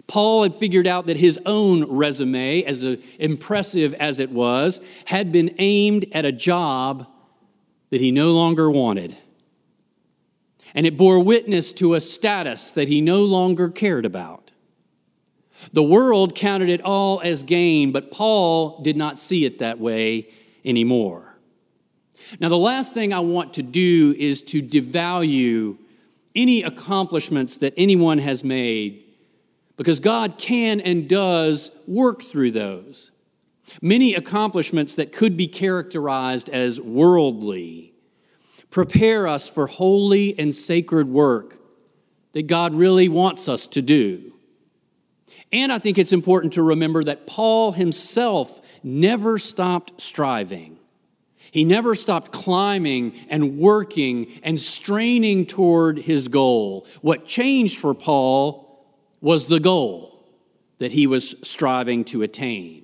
Paul 0.08 0.44
had 0.44 0.56
figured 0.56 0.88
out 0.88 1.08
that 1.08 1.18
his 1.18 1.38
own 1.46 1.84
resume, 1.92 2.64
as 2.64 2.82
impressive 3.20 3.94
as 3.96 4.22
it 4.22 4.32
was, 4.32 4.80
had 5.04 5.34
been 5.34 5.54
aimed 5.58 6.06
at 6.14 6.24
a 6.24 6.32
job 6.32 7.08
that 7.90 8.00
he 8.00 8.10
no 8.10 8.32
longer 8.32 8.72
wanted 8.72 9.18
and 10.76 10.86
it 10.86 10.98
bore 10.98 11.24
witness 11.24 11.72
to 11.72 11.94
a 11.94 12.02
status 12.02 12.74
that 12.74 12.90
he 12.90 13.00
no 13.00 13.24
longer 13.24 13.70
cared 13.70 14.06
about. 14.06 14.52
The 15.72 15.82
world 15.82 16.36
counted 16.36 16.70
it 16.70 16.82
all 16.82 17.22
as 17.22 17.42
gain, 17.42 17.94
but 17.94 18.12
Paul 18.12 18.82
did 18.84 18.98
not 18.98 19.18
see 19.18 19.46
it 19.46 19.60
that 19.60 19.80
way 19.80 20.28
anymore. 20.66 21.38
Now, 22.40 22.50
the 22.50 22.58
last 22.58 22.94
thing 22.94 23.14
I 23.14 23.20
want 23.22 23.54
to 23.54 23.64
do 23.64 24.14
is 24.18 24.42
to 24.44 24.62
devalue 24.62 25.78
any 26.36 26.62
accomplishments 26.62 27.58
that 27.58 27.74
anyone 27.78 28.18
has 28.18 28.44
made 28.44 29.04
because 29.78 30.02
God 30.02 30.38
can 30.38 30.82
and 30.82 31.08
does 31.08 31.72
work 31.88 32.22
through 32.22 32.52
those. 32.52 33.12
Many 33.82 34.14
accomplishments 34.14 34.96
that 34.96 35.14
could 35.14 35.38
be 35.38 35.48
characterized 35.48 36.50
as 36.50 36.82
worldly 36.82 37.95
prepare 38.76 39.26
us 39.26 39.48
for 39.48 39.68
holy 39.68 40.38
and 40.38 40.54
sacred 40.54 41.08
work 41.08 41.58
that 42.34 42.46
God 42.46 42.74
really 42.74 43.08
wants 43.08 43.48
us 43.48 43.68
to 43.68 43.82
do. 43.82 44.34
And 45.54 45.72
I 45.72 45.80
think 45.80 45.98
it's 45.98 46.12
important 46.12 46.52
to 46.56 46.62
remember 46.62 47.02
that 47.06 47.26
Paul 47.26 47.72
himself 47.72 48.60
never 48.84 49.40
stopped 49.40 50.02
striving. 50.02 50.78
He 51.52 51.64
never 51.64 51.96
stopped 51.96 52.34
climbing 52.34 53.14
and 53.30 53.58
working 53.58 54.42
and 54.44 54.60
straining 54.60 55.46
toward 55.46 56.00
his 56.00 56.28
goal. 56.28 56.86
What 57.00 57.24
changed 57.24 57.80
for 57.80 57.94
Paul 57.94 58.86
was 59.22 59.46
the 59.46 59.62
goal 59.62 60.22
that 60.80 60.92
he 60.92 61.08
was 61.08 61.34
striving 61.44 62.04
to 62.04 62.24
attain. 62.24 62.84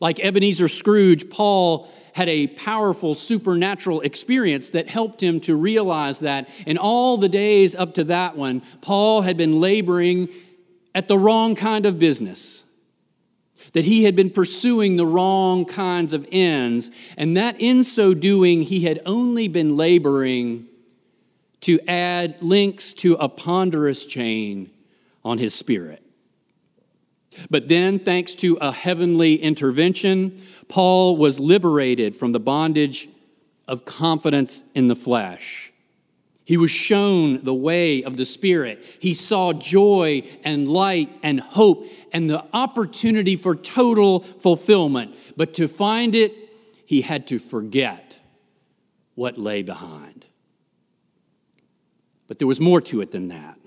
Like 0.00 0.20
Ebenezer 0.20 0.68
Scrooge, 0.68 1.28
Paul 1.28 1.86
had 2.16 2.30
a 2.30 2.46
powerful 2.46 3.14
supernatural 3.14 4.00
experience 4.00 4.70
that 4.70 4.88
helped 4.88 5.22
him 5.22 5.38
to 5.38 5.54
realize 5.54 6.20
that 6.20 6.48
in 6.66 6.78
all 6.78 7.18
the 7.18 7.28
days 7.28 7.74
up 7.74 7.92
to 7.92 8.02
that 8.04 8.34
one, 8.34 8.62
Paul 8.80 9.20
had 9.20 9.36
been 9.36 9.60
laboring 9.60 10.30
at 10.94 11.08
the 11.08 11.18
wrong 11.18 11.54
kind 11.54 11.84
of 11.84 11.98
business, 11.98 12.64
that 13.74 13.84
he 13.84 14.04
had 14.04 14.16
been 14.16 14.30
pursuing 14.30 14.96
the 14.96 15.04
wrong 15.04 15.66
kinds 15.66 16.14
of 16.14 16.26
ends, 16.32 16.90
and 17.18 17.36
that 17.36 17.54
in 17.58 17.84
so 17.84 18.14
doing, 18.14 18.62
he 18.62 18.80
had 18.80 18.98
only 19.04 19.46
been 19.46 19.76
laboring 19.76 20.68
to 21.60 21.78
add 21.86 22.36
links 22.40 22.94
to 22.94 23.12
a 23.16 23.28
ponderous 23.28 24.06
chain 24.06 24.70
on 25.22 25.36
his 25.36 25.54
spirit. 25.54 26.02
But 27.50 27.68
then, 27.68 27.98
thanks 27.98 28.34
to 28.36 28.56
a 28.60 28.72
heavenly 28.72 29.36
intervention, 29.36 30.42
Paul 30.68 31.16
was 31.16 31.38
liberated 31.40 32.16
from 32.16 32.32
the 32.32 32.40
bondage 32.40 33.08
of 33.68 33.84
confidence 33.84 34.64
in 34.74 34.86
the 34.86 34.94
flesh. 34.94 35.72
He 36.44 36.56
was 36.56 36.70
shown 36.70 37.42
the 37.42 37.54
way 37.54 38.04
of 38.04 38.16
the 38.16 38.24
Spirit. 38.24 38.84
He 39.00 39.14
saw 39.14 39.52
joy 39.52 40.22
and 40.44 40.68
light 40.68 41.10
and 41.24 41.40
hope 41.40 41.86
and 42.12 42.30
the 42.30 42.44
opportunity 42.52 43.34
for 43.34 43.56
total 43.56 44.20
fulfillment. 44.20 45.16
But 45.36 45.54
to 45.54 45.66
find 45.66 46.14
it, 46.14 46.32
he 46.86 47.00
had 47.00 47.26
to 47.28 47.40
forget 47.40 48.20
what 49.16 49.36
lay 49.36 49.62
behind. 49.62 50.26
But 52.28 52.38
there 52.38 52.46
was 52.46 52.60
more 52.60 52.80
to 52.82 53.00
it 53.00 53.10
than 53.10 53.26
that. 53.28 53.58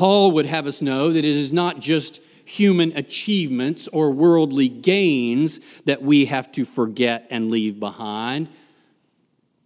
Paul 0.00 0.32
would 0.32 0.46
have 0.46 0.66
us 0.66 0.80
know 0.80 1.12
that 1.12 1.26
it 1.26 1.36
is 1.36 1.52
not 1.52 1.78
just 1.78 2.22
human 2.46 2.96
achievements 2.96 3.86
or 3.88 4.10
worldly 4.10 4.66
gains 4.66 5.60
that 5.84 6.00
we 6.00 6.24
have 6.24 6.50
to 6.52 6.64
forget 6.64 7.26
and 7.28 7.50
leave 7.50 7.78
behind. 7.78 8.48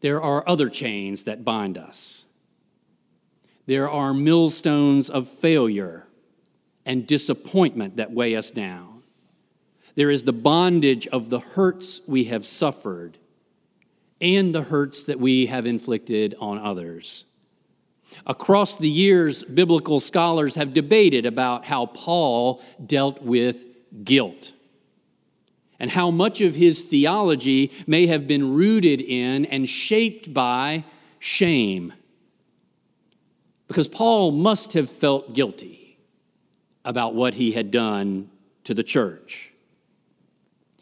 There 0.00 0.21
are 0.21 0.43
other 0.49 0.69
chains 0.69 1.23
that 1.23 1.45
bind 1.45 1.79
us. 1.79 2.26
There 3.67 3.88
are 3.88 4.12
millstones 4.12 5.09
of 5.09 5.29
failure 5.29 6.09
and 6.85 7.07
disappointment 7.07 7.99
that 7.99 8.11
weigh 8.11 8.35
us 8.35 8.50
down. 8.50 9.05
There 9.95 10.11
is 10.11 10.25
the 10.25 10.33
bondage 10.33 11.07
of 11.07 11.31
the 11.31 11.38
hurts 11.38 12.00
we 12.09 12.25
have 12.25 12.45
suffered 12.45 13.19
and 14.21 14.53
the 14.53 14.62
hurts 14.62 15.05
that 15.05 15.21
we 15.21 15.47
have 15.47 15.64
inflicted 15.64 16.35
on 16.41 16.59
others. 16.59 17.25
Across 18.26 18.78
the 18.78 18.88
years, 18.88 19.42
biblical 19.42 20.00
scholars 20.00 20.54
have 20.54 20.75
debated 20.75 21.26
about 21.26 21.64
how 21.64 21.87
Paul 21.87 22.62
dealt 22.85 23.23
with 23.23 23.64
guilt 24.04 24.52
and 25.78 25.90
how 25.90 26.11
much 26.11 26.40
of 26.40 26.54
his 26.54 26.83
theology 26.83 27.71
may 27.87 28.06
have 28.06 28.26
been 28.26 28.54
rooted 28.54 29.00
in 29.00 29.44
and 29.47 29.68
shaped 29.68 30.33
by 30.33 30.85
shame. 31.18 31.92
Because 33.68 33.88
Paul 33.88 34.30
must 34.30 34.75
have 34.75 34.88
felt 34.88 35.35
guilty 35.35 35.99
about 36.85 37.14
what 37.14 37.35
he 37.35 37.52
had 37.52 37.71
done 37.71 38.30
to 38.64 38.75
the 38.75 38.83
church. 38.83 39.52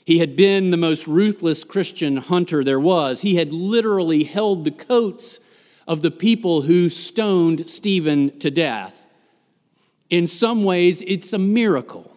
He 0.04 0.18
had 0.18 0.36
been 0.36 0.70
the 0.70 0.76
most 0.76 1.06
ruthless 1.06 1.64
Christian 1.64 2.16
hunter 2.16 2.64
there 2.64 2.80
was. 2.80 3.22
He 3.22 3.36
had 3.36 3.52
literally 3.52 4.24
held 4.24 4.64
the 4.64 4.72
coats 4.72 5.38
of 5.86 6.02
the 6.02 6.10
people 6.10 6.62
who 6.62 6.88
stoned 6.88 7.68
Stephen 7.68 8.38
to 8.38 8.50
death. 8.50 8.98
in 10.10 10.26
some 10.26 10.62
ways, 10.62 11.02
it's 11.06 11.32
a 11.32 11.38
miracle 11.38 12.16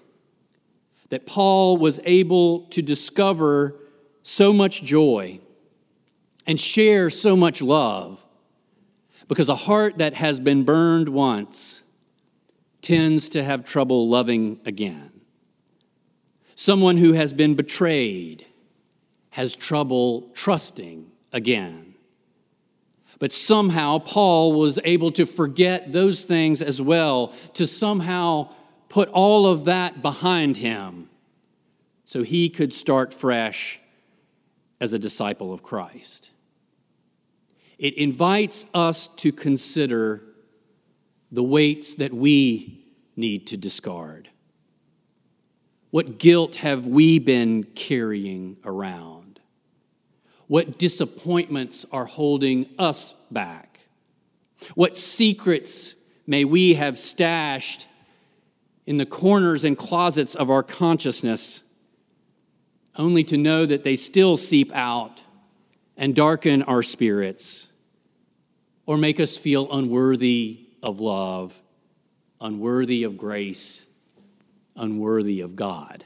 that 1.10 1.26
Paul 1.26 1.78
was 1.78 2.00
able 2.04 2.62
to 2.68 2.82
discover 2.82 3.76
so 4.22 4.52
much 4.52 4.84
joy 4.84 5.40
and 6.46 6.60
share 6.60 7.10
so 7.10 7.38
much 7.38 7.62
love 7.62 8.26
because 9.28 9.50
a 9.50 9.56
heart 9.56 9.98
that 10.00 10.16
has 10.16 10.40
been 10.40 10.64
burned 10.64 11.10
once 11.10 11.84
tends 12.82 13.30
to 13.30 13.44
have 13.44 13.64
trouble 13.64 14.10
loving 14.10 14.60
again. 14.66 15.12
Someone 16.56 16.98
who 16.98 17.14
has 17.14 17.34
been 17.34 17.56
betrayed 17.56 18.46
has 19.32 19.56
trouble 19.56 20.30
trusting 20.34 21.12
again. 21.34 21.85
But 23.20 23.32
somehow 23.32 24.00
Paul 24.00 24.54
was 24.54 24.80
able 24.84 25.12
to 25.14 25.26
forget 25.26 25.92
those 25.92 26.24
things 26.24 26.62
as 26.62 26.82
well, 26.82 27.34
to 27.54 27.66
somehow 27.66 28.50
put 28.90 29.10
all 29.10 29.48
of 29.48 29.66
that 29.66 30.02
behind 30.02 30.58
him 30.58 31.10
so 32.04 32.24
he 32.24 32.50
could 32.50 32.74
start 32.74 33.14
fresh 33.14 33.80
as 34.80 34.94
a 34.94 35.00
disciple 35.00 35.54
of 35.54 35.64
Christ. 35.64 36.32
It 37.78 37.96
invites 37.96 38.66
us 38.74 39.08
to 39.18 39.32
consider 39.32 40.24
the 41.32 41.44
weights 41.44 41.96
that 41.96 42.14
we 42.14 42.86
need 43.16 43.48
to 43.48 43.58
discard. 43.58 44.30
What 45.90 46.20
guilt 46.20 46.58
have 46.58 46.88
we 46.88 47.20
been 47.20 47.64
carrying 47.64 48.58
around? 48.64 49.25
What 50.48 50.78
disappointments 50.78 51.86
are 51.92 52.06
holding 52.06 52.70
us 52.78 53.14
back? 53.32 53.80
What 54.76 54.98
secrets 54.98 55.96
may 56.28 56.46
we 56.46 56.76
have 56.76 56.98
stashed 56.98 57.88
in 58.86 58.98
the 58.98 59.06
corners 59.06 59.64
and 59.64 59.78
closets 59.78 60.36
of 60.36 60.50
our 60.50 60.64
consciousness, 60.64 61.64
only 62.96 63.24
to 63.24 63.38
know 63.38 63.66
that 63.66 63.84
they 63.84 63.96
still 63.96 64.38
seep 64.38 64.72
out 64.74 65.24
and 65.98 66.16
darken 66.16 66.62
our 66.64 66.84
spirits 66.84 67.72
or 68.86 68.98
make 68.98 69.20
us 69.20 69.38
feel 69.38 69.72
unworthy 69.72 70.68
of 70.84 71.00
love, 71.00 71.62
unworthy 72.40 73.04
of 73.04 73.18
grace, 73.18 73.86
unworthy 74.76 75.42
of 75.42 75.56
God. 75.56 76.06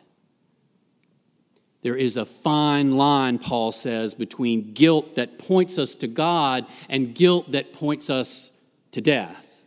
There 1.81 1.95
is 1.95 2.17
a 2.17 2.25
fine 2.25 2.97
line, 2.97 3.37
Paul 3.37 3.71
says, 3.71 4.13
between 4.13 4.73
guilt 4.73 5.15
that 5.15 5.39
points 5.39 5.79
us 5.79 5.95
to 5.95 6.07
God 6.07 6.65
and 6.89 7.15
guilt 7.15 7.51
that 7.53 7.71
points 7.71 8.09
us 8.09 8.51
to 8.91 9.01
death. 9.01 9.63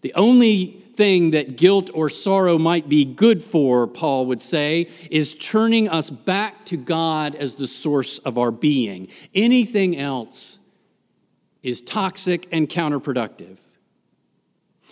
The 0.00 0.14
only 0.14 0.84
thing 0.94 1.30
that 1.30 1.56
guilt 1.56 1.90
or 1.94 2.08
sorrow 2.10 2.58
might 2.58 2.88
be 2.88 3.04
good 3.04 3.42
for, 3.42 3.86
Paul 3.86 4.26
would 4.26 4.42
say, 4.42 4.88
is 5.10 5.34
turning 5.34 5.88
us 5.88 6.10
back 6.10 6.66
to 6.66 6.76
God 6.76 7.34
as 7.34 7.54
the 7.54 7.66
source 7.66 8.18
of 8.18 8.36
our 8.36 8.50
being. 8.50 9.08
Anything 9.34 9.96
else 9.96 10.58
is 11.62 11.80
toxic 11.80 12.46
and 12.52 12.68
counterproductive. 12.68 13.56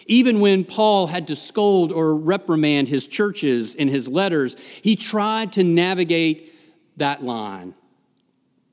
Even 0.06 0.40
when 0.40 0.64
Paul 0.64 1.08
had 1.08 1.28
to 1.28 1.36
scold 1.36 1.92
or 1.92 2.16
reprimand 2.16 2.88
his 2.88 3.06
churches 3.06 3.74
in 3.74 3.88
his 3.88 4.08
letters, 4.08 4.56
he 4.82 4.96
tried 4.96 5.52
to 5.52 5.64
navigate 5.64 6.54
that 6.96 7.22
line. 7.22 7.74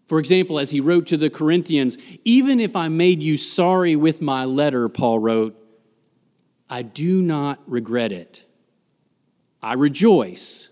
For 0.08 0.20
example, 0.20 0.58
as 0.58 0.72
he 0.72 0.80
wrote 0.80 1.06
to 1.08 1.18
the 1.18 1.30
Corinthians, 1.30 1.98
even 2.26 2.60
if 2.60 2.76
I 2.76 2.88
made 2.88 3.22
you 3.22 3.38
sorry 3.38 3.96
with 3.96 4.22
my 4.22 4.44
letter, 4.46 4.90
Paul 4.90 5.20
wrote, 5.20 5.56
I 6.70 6.82
do 6.82 7.22
not 7.22 7.60
regret 7.68 8.12
it. 8.12 8.46
I 9.62 9.74
rejoice, 9.74 10.70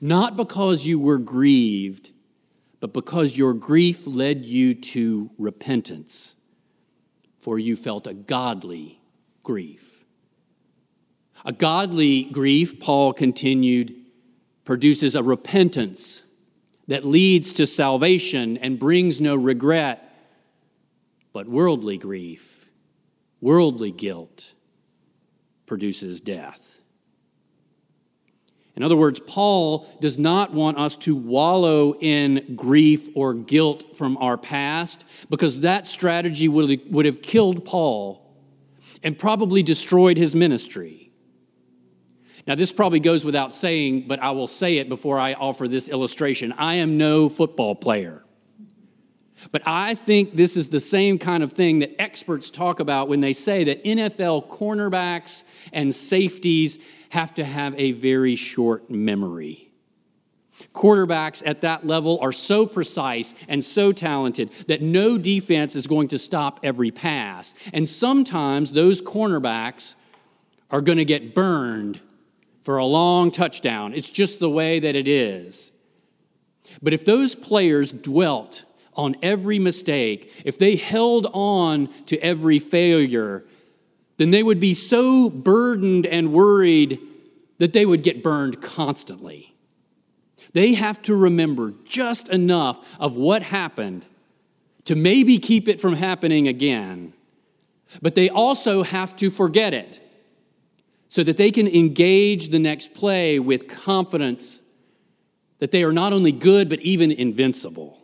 not 0.00 0.36
because 0.36 0.86
you 0.86 0.98
were 0.98 1.18
grieved, 1.18 2.10
but 2.80 2.92
because 2.92 3.38
your 3.38 3.52
grief 3.52 4.06
led 4.06 4.44
you 4.44 4.74
to 4.74 5.30
repentance, 5.38 6.34
for 7.38 7.58
you 7.58 7.76
felt 7.76 8.06
a 8.06 8.14
godly 8.14 9.00
grief. 9.46 10.04
A 11.44 11.52
godly 11.52 12.24
grief, 12.24 12.80
Paul 12.80 13.12
continued, 13.12 13.94
produces 14.64 15.14
a 15.14 15.22
repentance 15.22 16.22
that 16.88 17.04
leads 17.04 17.52
to 17.52 17.64
salvation 17.64 18.56
and 18.56 18.76
brings 18.76 19.20
no 19.20 19.36
regret, 19.36 20.02
but 21.32 21.46
worldly 21.46 21.96
grief, 21.96 22.68
worldly 23.40 23.92
guilt, 23.92 24.52
produces 25.64 26.20
death. 26.20 26.80
In 28.74 28.82
other 28.82 28.96
words, 28.96 29.20
Paul 29.20 29.86
does 30.00 30.18
not 30.18 30.52
want 30.52 30.76
us 30.76 30.96
to 30.96 31.14
wallow 31.14 31.94
in 32.00 32.56
grief 32.56 33.08
or 33.14 33.32
guilt 33.32 33.96
from 33.96 34.16
our 34.16 34.36
past 34.36 35.04
because 35.30 35.60
that 35.60 35.86
strategy 35.86 36.48
would 36.48 37.06
have 37.06 37.22
killed 37.22 37.64
Paul 37.64 38.25
and 39.06 39.16
probably 39.16 39.62
destroyed 39.62 40.18
his 40.18 40.34
ministry. 40.34 41.12
Now, 42.44 42.56
this 42.56 42.72
probably 42.72 42.98
goes 42.98 43.24
without 43.24 43.54
saying, 43.54 44.08
but 44.08 44.18
I 44.18 44.32
will 44.32 44.48
say 44.48 44.78
it 44.78 44.88
before 44.88 45.20
I 45.20 45.34
offer 45.34 45.68
this 45.68 45.88
illustration. 45.88 46.52
I 46.58 46.74
am 46.74 46.98
no 46.98 47.28
football 47.28 47.76
player. 47.76 48.24
But 49.52 49.62
I 49.64 49.94
think 49.94 50.34
this 50.34 50.56
is 50.56 50.70
the 50.70 50.80
same 50.80 51.20
kind 51.20 51.44
of 51.44 51.52
thing 51.52 51.78
that 51.78 51.94
experts 52.02 52.50
talk 52.50 52.80
about 52.80 53.06
when 53.06 53.20
they 53.20 53.32
say 53.32 53.62
that 53.62 53.84
NFL 53.84 54.48
cornerbacks 54.48 55.44
and 55.72 55.94
safeties 55.94 56.80
have 57.10 57.32
to 57.34 57.44
have 57.44 57.78
a 57.78 57.92
very 57.92 58.34
short 58.34 58.90
memory. 58.90 59.65
Quarterbacks 60.72 61.42
at 61.44 61.60
that 61.62 61.86
level 61.86 62.18
are 62.20 62.32
so 62.32 62.66
precise 62.66 63.34
and 63.48 63.64
so 63.64 63.92
talented 63.92 64.50
that 64.68 64.82
no 64.82 65.18
defense 65.18 65.76
is 65.76 65.86
going 65.86 66.08
to 66.08 66.18
stop 66.18 66.60
every 66.62 66.90
pass. 66.90 67.54
And 67.72 67.88
sometimes 67.88 68.72
those 68.72 69.02
cornerbacks 69.02 69.94
are 70.70 70.80
going 70.80 70.98
to 70.98 71.04
get 71.04 71.34
burned 71.34 72.00
for 72.62 72.78
a 72.78 72.84
long 72.84 73.30
touchdown. 73.30 73.94
It's 73.94 74.10
just 74.10 74.40
the 74.40 74.50
way 74.50 74.78
that 74.78 74.96
it 74.96 75.06
is. 75.06 75.72
But 76.82 76.92
if 76.92 77.04
those 77.04 77.34
players 77.34 77.92
dwelt 77.92 78.64
on 78.94 79.14
every 79.22 79.58
mistake, 79.58 80.42
if 80.44 80.58
they 80.58 80.76
held 80.76 81.26
on 81.32 81.88
to 82.06 82.18
every 82.18 82.58
failure, 82.58 83.44
then 84.16 84.30
they 84.30 84.42
would 84.42 84.60
be 84.60 84.74
so 84.74 85.30
burdened 85.30 86.06
and 86.06 86.32
worried 86.32 86.98
that 87.58 87.72
they 87.72 87.86
would 87.86 88.02
get 88.02 88.22
burned 88.22 88.60
constantly. 88.60 89.55
They 90.56 90.72
have 90.72 91.02
to 91.02 91.14
remember 91.14 91.74
just 91.84 92.30
enough 92.30 92.96
of 92.98 93.14
what 93.14 93.42
happened 93.42 94.06
to 94.86 94.94
maybe 94.94 95.38
keep 95.38 95.68
it 95.68 95.82
from 95.82 95.96
happening 95.96 96.48
again, 96.48 97.12
but 98.00 98.14
they 98.14 98.30
also 98.30 98.82
have 98.82 99.14
to 99.16 99.28
forget 99.28 99.74
it 99.74 100.00
so 101.08 101.22
that 101.24 101.36
they 101.36 101.50
can 101.50 101.68
engage 101.68 102.48
the 102.48 102.58
next 102.58 102.94
play 102.94 103.38
with 103.38 103.68
confidence 103.68 104.62
that 105.58 105.72
they 105.72 105.84
are 105.84 105.92
not 105.92 106.14
only 106.14 106.32
good, 106.32 106.70
but 106.70 106.80
even 106.80 107.12
invincible. 107.12 107.98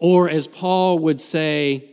Or, 0.00 0.28
as 0.28 0.48
Paul 0.48 0.98
would 0.98 1.20
say, 1.20 1.88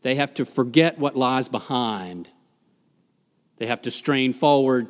they 0.00 0.16
have 0.16 0.34
to 0.34 0.44
forget 0.44 0.98
what 0.98 1.14
lies 1.14 1.48
behind. 1.48 2.28
They 3.58 3.66
have 3.66 3.82
to 3.82 3.92
strain 3.92 4.32
forward 4.32 4.88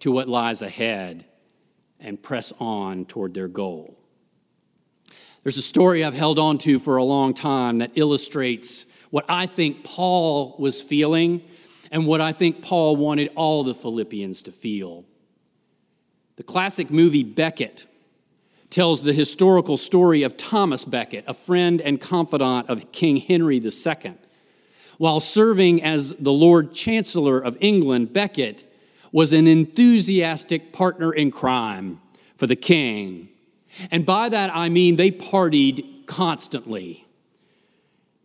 to 0.00 0.12
what 0.12 0.28
lies 0.28 0.60
ahead 0.60 1.24
and 2.00 2.22
press 2.22 2.52
on 2.58 3.04
toward 3.04 3.34
their 3.34 3.48
goal. 3.48 3.98
There's 5.42 5.56
a 5.56 5.62
story 5.62 6.04
I've 6.04 6.14
held 6.14 6.38
on 6.38 6.58
to 6.58 6.78
for 6.78 6.96
a 6.96 7.04
long 7.04 7.32
time 7.34 7.78
that 7.78 7.92
illustrates 7.94 8.86
what 9.10 9.24
I 9.28 9.46
think 9.46 9.84
Paul 9.84 10.56
was 10.58 10.82
feeling 10.82 11.42
and 11.90 12.06
what 12.06 12.20
I 12.20 12.32
think 12.32 12.62
Paul 12.62 12.96
wanted 12.96 13.30
all 13.34 13.64
the 13.64 13.74
Philippians 13.74 14.42
to 14.42 14.52
feel. 14.52 15.04
The 16.36 16.42
classic 16.42 16.90
movie 16.90 17.22
Becket 17.22 17.86
tells 18.70 19.02
the 19.02 19.12
historical 19.12 19.76
story 19.76 20.22
of 20.22 20.36
Thomas 20.36 20.84
Becket, 20.84 21.24
a 21.26 21.34
friend 21.34 21.80
and 21.80 22.00
confidant 22.00 22.68
of 22.68 22.92
King 22.92 23.16
Henry 23.16 23.56
II. 23.56 24.14
While 24.98 25.20
serving 25.20 25.82
as 25.82 26.12
the 26.18 26.32
Lord 26.32 26.74
Chancellor 26.74 27.38
of 27.38 27.56
England, 27.60 28.12
Becket 28.12 28.67
was 29.12 29.32
an 29.32 29.46
enthusiastic 29.46 30.72
partner 30.72 31.12
in 31.12 31.30
crime 31.30 32.00
for 32.36 32.46
the 32.46 32.56
king. 32.56 33.28
And 33.90 34.04
by 34.04 34.28
that 34.28 34.54
I 34.54 34.68
mean 34.68 34.96
they 34.96 35.10
partied 35.10 36.06
constantly. 36.06 37.06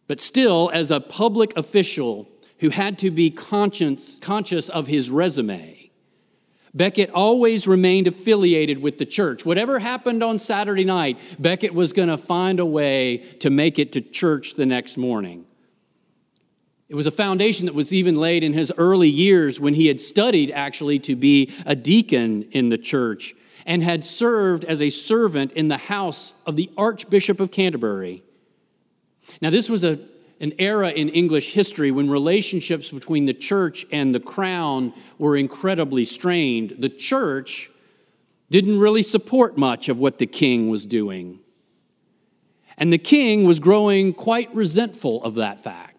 But 0.08 0.19
still, 0.19 0.69
as 0.74 0.91
a 0.91 1.00
public 1.00 1.56
official 1.58 2.28
who 2.60 2.69
had 2.69 3.00
to 3.00 3.12
be 3.12 3.30
conscious, 3.30 4.17
conscious 4.22 4.69
of 4.69 4.88
his 4.88 5.10
resume, 5.10 5.91
Becket 6.74 7.12
always 7.12 7.67
remained 7.67 8.08
affiliated 8.08 8.82
with 8.82 8.98
the 8.98 9.06
church. 9.06 9.46
Whatever 9.46 9.80
happened 9.80 10.24
on 10.24 10.39
Saturday 10.39 10.84
night, 10.84 11.19
Becket 11.39 11.74
was 11.74 11.93
going 11.93 12.10
to 12.10 12.17
find 12.17 12.60
a 12.60 12.65
way 12.65 13.17
to 13.39 13.50
make 13.50 13.78
it 13.78 13.91
to 13.93 14.02
church 14.02 14.56
the 14.56 14.65
next 14.65 14.98
morning. 14.98 15.46
It 16.94 16.96
was 16.96 17.08
a 17.08 17.12
foundation 17.12 17.66
that 17.66 17.74
was 17.74 17.92
even 17.92 18.18
laid 18.18 18.44
in 18.44 18.54
his 18.54 18.72
early 18.78 19.10
years 19.10 19.60
when 19.60 19.74
he 19.74 19.88
had 19.88 20.00
studied 20.00 20.52
actually 20.52 21.00
to 21.00 21.16
be 21.16 21.52
a 21.66 21.74
deacon 21.74 22.44
in 22.52 22.70
the 22.70 22.78
church 22.78 23.34
and 23.66 23.82
had 23.82 24.06
served 24.06 24.64
as 24.66 24.80
a 24.80 24.92
servant 24.92 25.54
in 25.54 25.70
the 25.70 25.78
house 25.78 26.36
of 26.46 26.56
the 26.56 26.70
Archbishop 26.78 27.40
of 27.40 27.50
Canterbury. 27.50 28.22
Now, 29.42 29.50
this 29.50 29.72
was 29.72 29.84
a, 29.84 30.02
an 30.40 30.54
era 30.60 30.92
in 30.92 31.10
English 31.10 31.54
history 31.54 31.90
when 31.90 32.12
relationships 32.12 32.92
between 32.92 33.26
the 33.26 33.34
church 33.34 33.88
and 33.92 34.14
the 34.14 34.20
crown 34.20 34.94
were 35.18 35.36
incredibly 35.36 36.06
strained. 36.06 36.76
The 36.78 36.90
church 36.90 37.72
didn't 38.52 38.80
really 38.80 39.02
support 39.02 39.58
much 39.58 39.90
of 39.90 39.98
what 39.98 40.20
the 40.20 40.28
king 40.28 40.70
was 40.70 40.86
doing. 40.86 41.40
And 42.78 42.94
the 42.94 43.00
king 43.00 43.46
was 43.46 43.60
growing 43.60 44.14
quite 44.14 44.54
resentful 44.54 45.24
of 45.24 45.34
that 45.34 45.60
fact. 45.60 45.93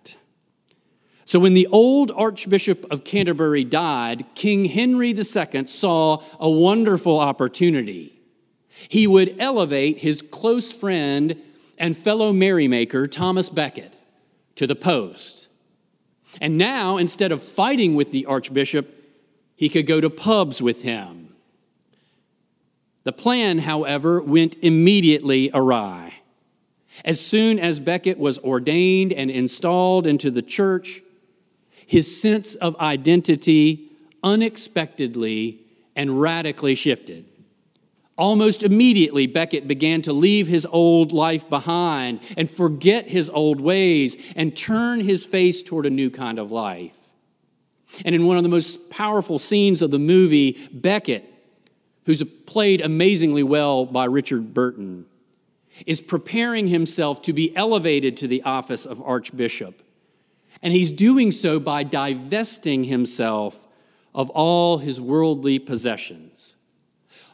So, 1.25 1.39
when 1.39 1.55
the 1.55 1.67
old 1.69 2.11
Archbishop 2.15 2.91
of 2.93 3.05
Canterbury 3.05 3.65
died, 3.65 4.27
King 4.35 4.67
Henry 4.67 5.11
II 5.11 5.67
saw 5.67 6.23
a 6.39 6.51
wonderful 6.51 7.19
opportunity. 7.19 8.21
He 8.89 9.07
would 9.07 9.37
elevate 9.39 9.99
his 9.99 10.21
close 10.21 10.71
friend 10.71 11.41
and 11.79 11.97
fellow 11.97 12.33
merrymaker, 12.33 13.07
Thomas 13.07 13.49
Becket, 13.49 13.95
to 14.57 14.67
the 14.67 14.77
post. 14.77 15.49
And 16.41 16.59
now, 16.59 16.97
instead 16.97 17.33
of 17.33 17.43
fighting 17.43 17.95
with 17.95 18.11
the 18.13 18.27
Archbishop, 18.27 19.03
he 19.57 19.69
could 19.69 19.87
go 19.87 20.01
to 20.01 20.11
pubs 20.11 20.61
with 20.61 20.83
him. 20.83 21.35
The 23.05 23.13
plan, 23.13 23.61
however, 23.61 24.21
went 24.21 24.57
immediately 24.63 25.51
awry. 25.55 26.15
As 27.05 27.25
soon 27.25 27.59
as 27.59 27.81
Becket 27.81 28.19
was 28.19 28.39
ordained 28.39 29.13
and 29.13 29.31
installed 29.31 30.07
into 30.07 30.31
the 30.31 30.43
church, 30.43 31.03
his 31.87 32.21
sense 32.21 32.55
of 32.57 32.77
identity 32.77 33.91
unexpectedly 34.23 35.61
and 35.95 36.21
radically 36.21 36.75
shifted. 36.75 37.25
Almost 38.17 38.63
immediately, 38.63 39.27
Becket 39.27 39.67
began 39.67 40.01
to 40.03 40.13
leave 40.13 40.47
his 40.47 40.67
old 40.67 41.13
life 41.13 41.49
behind 41.49 42.21
and 42.37 42.49
forget 42.49 43.09
his 43.09 43.29
old 43.29 43.61
ways 43.61 44.17
and 44.37 44.57
turn 44.57 45.01
his 45.01 45.27
face 45.27 45.63
toward 45.63 45.85
a 45.85 45.91
new 45.91 46.11
kind 46.11 46.39
of 46.39 46.53
life. 46.53 46.97
And 48.05 48.15
in 48.15 48.27
one 48.27 48.37
of 48.37 48.45
the 48.45 48.49
most 48.49 48.89
powerful 48.89 49.39
scenes 49.39 49.83
of 49.83 49.91
the 49.91 49.99
movie, 49.99 50.59
Becket, 50.73 51.25
who's 52.07 52.23
played 52.47 52.81
amazingly 52.81 53.43
well 53.43 53.85
by 53.85 54.05
Richard 54.05 54.55
Burton, 54.55 55.07
is 55.87 56.01
preparing 56.01 56.69
himself 56.69 57.21
to 57.23 57.33
be 57.33 57.55
elevated 57.57 58.17
to 58.19 58.29
the 58.29 58.43
office 58.43 58.87
of 58.87 59.03
Archbishop. 59.03 59.83
And 60.65 60.73
he's 60.73 60.91
doing 60.91 61.31
so 61.31 61.61
by 61.61 61.85
divesting 61.85 62.85
himself 62.85 63.69
of 64.15 64.31
all 64.31 64.79
his 64.79 65.01
worldly 65.01 65.61
possessions. 65.61 66.57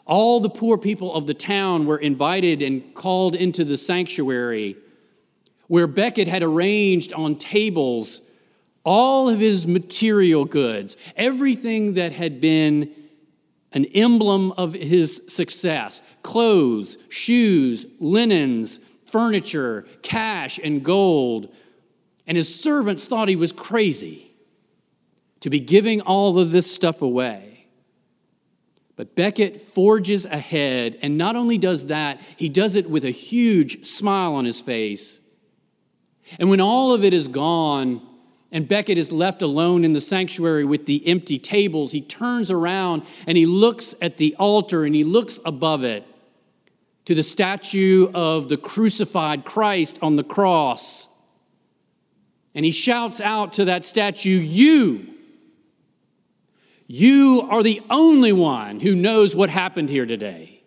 All 0.04 0.40
the 0.40 0.50
poor 0.50 0.76
people 0.76 1.14
of 1.14 1.26
the 1.26 1.34
town 1.34 1.86
were 1.86 1.96
invited 1.96 2.60
and 2.60 2.92
called 2.92 3.36
into 3.36 3.64
the 3.64 3.76
sanctuary 3.76 4.76
where 5.68 5.86
Becket 5.86 6.26
had 6.26 6.42
arranged 6.42 7.12
on 7.12 7.36
tables 7.36 8.20
all 8.82 9.28
of 9.28 9.38
his 9.38 9.68
material 9.68 10.44
goods, 10.44 10.96
everything 11.14 11.94
that 11.94 12.10
had 12.10 12.40
been 12.40 12.92
an 13.70 13.84
emblem 13.84 14.50
of 14.52 14.74
his 14.74 15.22
success 15.28 16.02
clothes, 16.24 16.98
shoes, 17.08 17.86
linens, 18.00 18.80
furniture, 19.06 19.86
cash, 20.02 20.58
and 20.64 20.82
gold 20.82 21.54
and 22.30 22.36
his 22.36 22.54
servants 22.54 23.08
thought 23.08 23.26
he 23.26 23.34
was 23.34 23.50
crazy 23.50 24.30
to 25.40 25.50
be 25.50 25.58
giving 25.58 26.00
all 26.00 26.38
of 26.38 26.52
this 26.52 26.72
stuff 26.72 27.02
away. 27.02 27.66
But 28.94 29.16
Becket 29.16 29.60
forges 29.60 30.26
ahead, 30.26 30.96
and 31.02 31.18
not 31.18 31.34
only 31.34 31.58
does 31.58 31.86
that, 31.86 32.20
he 32.36 32.48
does 32.48 32.76
it 32.76 32.88
with 32.88 33.04
a 33.04 33.10
huge 33.10 33.84
smile 33.84 34.34
on 34.34 34.44
his 34.44 34.60
face. 34.60 35.20
And 36.38 36.48
when 36.48 36.60
all 36.60 36.92
of 36.92 37.02
it 37.02 37.12
is 37.12 37.26
gone, 37.26 38.00
and 38.52 38.68
Becket 38.68 38.96
is 38.96 39.10
left 39.10 39.42
alone 39.42 39.84
in 39.84 39.92
the 39.92 40.00
sanctuary 40.00 40.64
with 40.64 40.86
the 40.86 41.04
empty 41.08 41.36
tables, 41.40 41.90
he 41.90 42.00
turns 42.00 42.48
around 42.48 43.02
and 43.26 43.36
he 43.36 43.44
looks 43.44 43.96
at 44.00 44.18
the 44.18 44.36
altar 44.36 44.84
and 44.84 44.94
he 44.94 45.02
looks 45.02 45.40
above 45.44 45.82
it 45.82 46.06
to 47.06 47.14
the 47.16 47.24
statue 47.24 48.08
of 48.14 48.48
the 48.48 48.56
crucified 48.56 49.44
Christ 49.44 49.98
on 50.00 50.14
the 50.14 50.22
cross. 50.22 51.08
And 52.54 52.64
he 52.64 52.70
shouts 52.70 53.20
out 53.20 53.52
to 53.54 53.66
that 53.66 53.84
statue, 53.84 54.30
You, 54.30 55.06
you 56.86 57.46
are 57.48 57.62
the 57.62 57.80
only 57.88 58.32
one 58.32 58.80
who 58.80 58.96
knows 58.96 59.36
what 59.36 59.48
happened 59.48 59.88
here 59.88 60.06
today. 60.06 60.64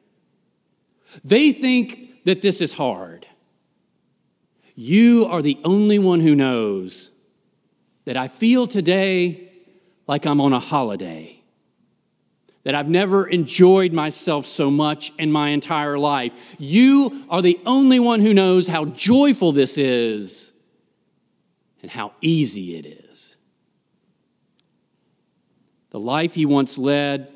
They 1.23 1.51
think 1.51 2.23
that 2.23 2.41
this 2.41 2.61
is 2.61 2.71
hard. 2.71 3.27
You 4.73 5.25
are 5.25 5.41
the 5.41 5.59
only 5.65 5.99
one 5.99 6.21
who 6.21 6.33
knows 6.33 7.11
that 8.05 8.15
I 8.15 8.29
feel 8.29 8.67
today 8.67 9.51
like 10.07 10.25
I'm 10.25 10.39
on 10.39 10.53
a 10.53 10.59
holiday, 10.59 11.41
that 12.63 12.73
I've 12.73 12.89
never 12.89 13.27
enjoyed 13.27 13.91
myself 13.91 14.45
so 14.45 14.71
much 14.71 15.11
in 15.19 15.29
my 15.29 15.49
entire 15.49 15.97
life. 15.97 16.55
You 16.57 17.25
are 17.29 17.41
the 17.41 17.59
only 17.65 17.99
one 17.99 18.21
who 18.21 18.33
knows 18.33 18.67
how 18.67 18.85
joyful 18.85 19.51
this 19.51 19.77
is 19.77 20.52
and 21.83 21.91
how 21.91 22.13
easy 22.21 22.75
it 22.75 22.87
is. 22.87 23.37
The 25.91 25.99
life 25.99 26.33
he 26.33 26.47
once 26.47 26.79
led, 26.79 27.27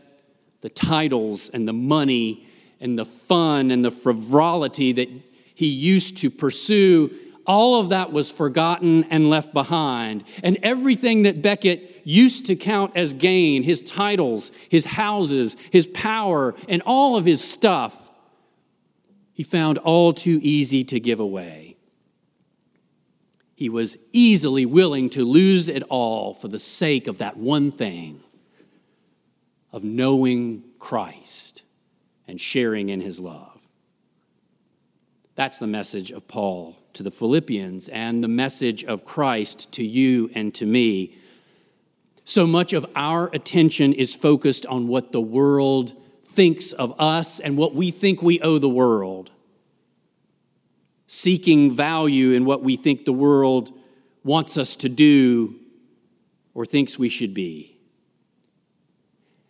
the 0.62 0.70
titles 0.70 1.50
and 1.50 1.68
the 1.68 1.74
money 1.74 2.48
and 2.80 2.98
the 2.98 3.06
fun 3.06 3.70
and 3.70 3.86
the 3.86 3.92
frivolity 3.92 4.94
that 4.94 5.10
he 5.54 5.68
used 5.68 6.18
to 6.18 6.32
pursue, 6.32 7.14
all 7.46 7.80
of 7.80 7.90
that 7.90 8.12
was 8.12 8.32
forgotten 8.32 9.04
and 9.06 9.30
left 9.30 9.54
behind. 9.54 10.24
And 10.42 10.58
everything 10.64 11.24
that 11.24 11.42
Becket 11.42 12.02
used 12.04 12.48
to 12.48 12.56
count 12.56 12.94
as 12.96 13.14
gain 13.14 13.64
his 13.64 13.82
titles, 13.82 14.52
his 14.70 14.86
houses, 14.86 15.56
his 15.72 15.86
power, 15.88 16.56
and 16.68 16.82
all 16.84 17.16
of 17.16 17.26
his 17.26 17.44
stuff 17.44 18.08
he 19.34 19.44
found 19.44 19.78
all 19.78 20.14
too 20.14 20.40
easy 20.42 20.84
to 20.86 21.00
give 21.00 21.20
away. 21.20 21.67
He 23.58 23.70
was 23.70 23.98
easily 24.12 24.68
willing 24.68 25.10
to 25.10 25.26
lose 25.26 25.68
it 25.68 25.82
all 25.90 26.36
for 26.36 26.48
the 26.48 26.60
sake 26.60 27.08
of 27.08 27.18
that 27.18 27.38
one 27.38 27.72
thing 27.72 28.22
of 29.74 29.84
knowing 29.84 30.64
Christ 30.78 31.64
and 32.28 32.40
sharing 32.40 32.90
in 32.90 33.02
his 33.02 33.20
love. 33.20 33.60
That's 35.34 35.58
the 35.58 35.66
message 35.66 36.12
of 36.12 36.28
Paul 36.28 36.78
to 36.94 37.02
the 37.02 37.10
Philippians 37.10 37.88
and 37.88 38.24
the 38.24 38.28
message 38.28 38.84
of 38.84 39.06
Christ 39.06 39.72
to 39.72 39.84
you 39.84 40.30
and 40.36 40.54
to 40.54 40.68
me. 40.68 41.18
So 42.26 42.46
much 42.46 42.74
of 42.74 42.86
our 42.96 43.28
attention 43.34 43.92
is 43.92 44.14
focused 44.14 44.68
on 44.68 44.88
what 44.88 45.12
the 45.12 45.22
world 45.22 46.00
thinks 46.22 46.74
of 46.74 46.94
us 47.00 47.40
and 47.40 47.58
what 47.58 47.74
we 47.74 47.90
think 47.90 48.22
we 48.22 48.40
owe 48.42 48.60
the 48.60 48.70
world 48.70 49.32
seeking 51.08 51.74
value 51.74 52.32
in 52.32 52.46
what 52.46 52.62
we 52.62 52.76
think 52.76 53.06
the 53.06 53.14
world 53.14 53.72
wants 54.24 54.58
us 54.58 54.76
to 54.76 54.90
do 54.90 55.56
or 56.54 56.66
thinks 56.66 57.00
we 57.00 57.10
should 57.10 57.34
be. 57.34 57.78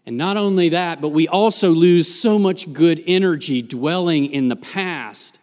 And 0.06 0.17
not 0.17 0.38
only 0.38 0.70
that, 0.70 1.02
but 1.02 1.10
we 1.10 1.28
also 1.28 1.72
lose 1.72 2.08
so 2.13 2.39
much 2.39 2.72
good 2.72 3.04
energy 3.06 3.62
dwelling 3.62 4.32
in 4.32 4.48
the 4.48 4.56
past, 4.56 5.39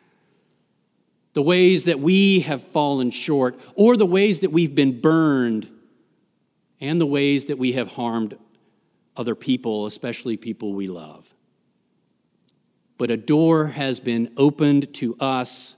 the 1.34 1.42
ways 1.42 1.84
that 1.84 2.00
we 2.00 2.40
have 2.40 2.62
fallen 2.62 3.10
short, 3.10 3.60
or 3.74 3.96
the 3.96 4.06
ways 4.06 4.40
that 4.40 4.52
we've 4.52 4.74
been 4.74 5.00
burned, 5.00 5.68
and 6.80 7.00
the 7.00 7.06
ways 7.06 7.46
that 7.46 7.58
we 7.58 7.72
have 7.72 7.92
harmed 7.92 8.38
other 9.16 9.34
people, 9.34 9.84
especially 9.84 10.36
people 10.36 10.72
we 10.72 10.86
love. 10.86 11.34
But 12.96 13.10
a 13.10 13.16
door 13.16 13.66
has 13.66 14.00
been 14.00 14.32
opened 14.36 14.94
to 14.94 15.16
us 15.18 15.76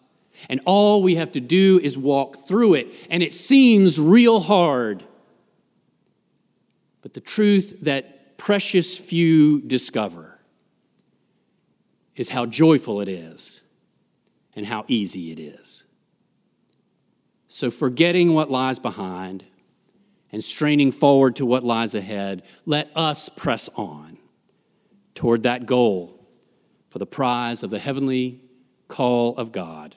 and 0.48 0.60
all 0.66 1.02
we 1.02 1.16
have 1.16 1.32
to 1.32 1.40
do 1.40 1.80
is 1.82 1.96
walk 1.96 2.46
through 2.46 2.74
it. 2.74 2.94
And 3.10 3.22
it 3.22 3.34
seems 3.34 3.98
real 3.98 4.40
hard. 4.40 5.04
But 7.02 7.14
the 7.14 7.20
truth 7.20 7.78
that 7.82 8.36
precious 8.36 8.98
few 8.98 9.60
discover 9.60 10.38
is 12.14 12.30
how 12.30 12.46
joyful 12.46 13.00
it 13.00 13.08
is 13.08 13.62
and 14.54 14.66
how 14.66 14.84
easy 14.88 15.30
it 15.32 15.38
is. 15.38 15.84
So, 17.48 17.70
forgetting 17.70 18.34
what 18.34 18.50
lies 18.50 18.78
behind 18.78 19.44
and 20.32 20.42
straining 20.42 20.92
forward 20.92 21.36
to 21.36 21.46
what 21.46 21.64
lies 21.64 21.94
ahead, 21.94 22.42
let 22.66 22.90
us 22.94 23.28
press 23.28 23.70
on 23.76 24.18
toward 25.14 25.44
that 25.44 25.64
goal 25.64 26.26
for 26.90 26.98
the 26.98 27.06
prize 27.06 27.62
of 27.62 27.70
the 27.70 27.78
heavenly 27.78 28.40
call 28.88 29.36
of 29.36 29.52
God 29.52 29.96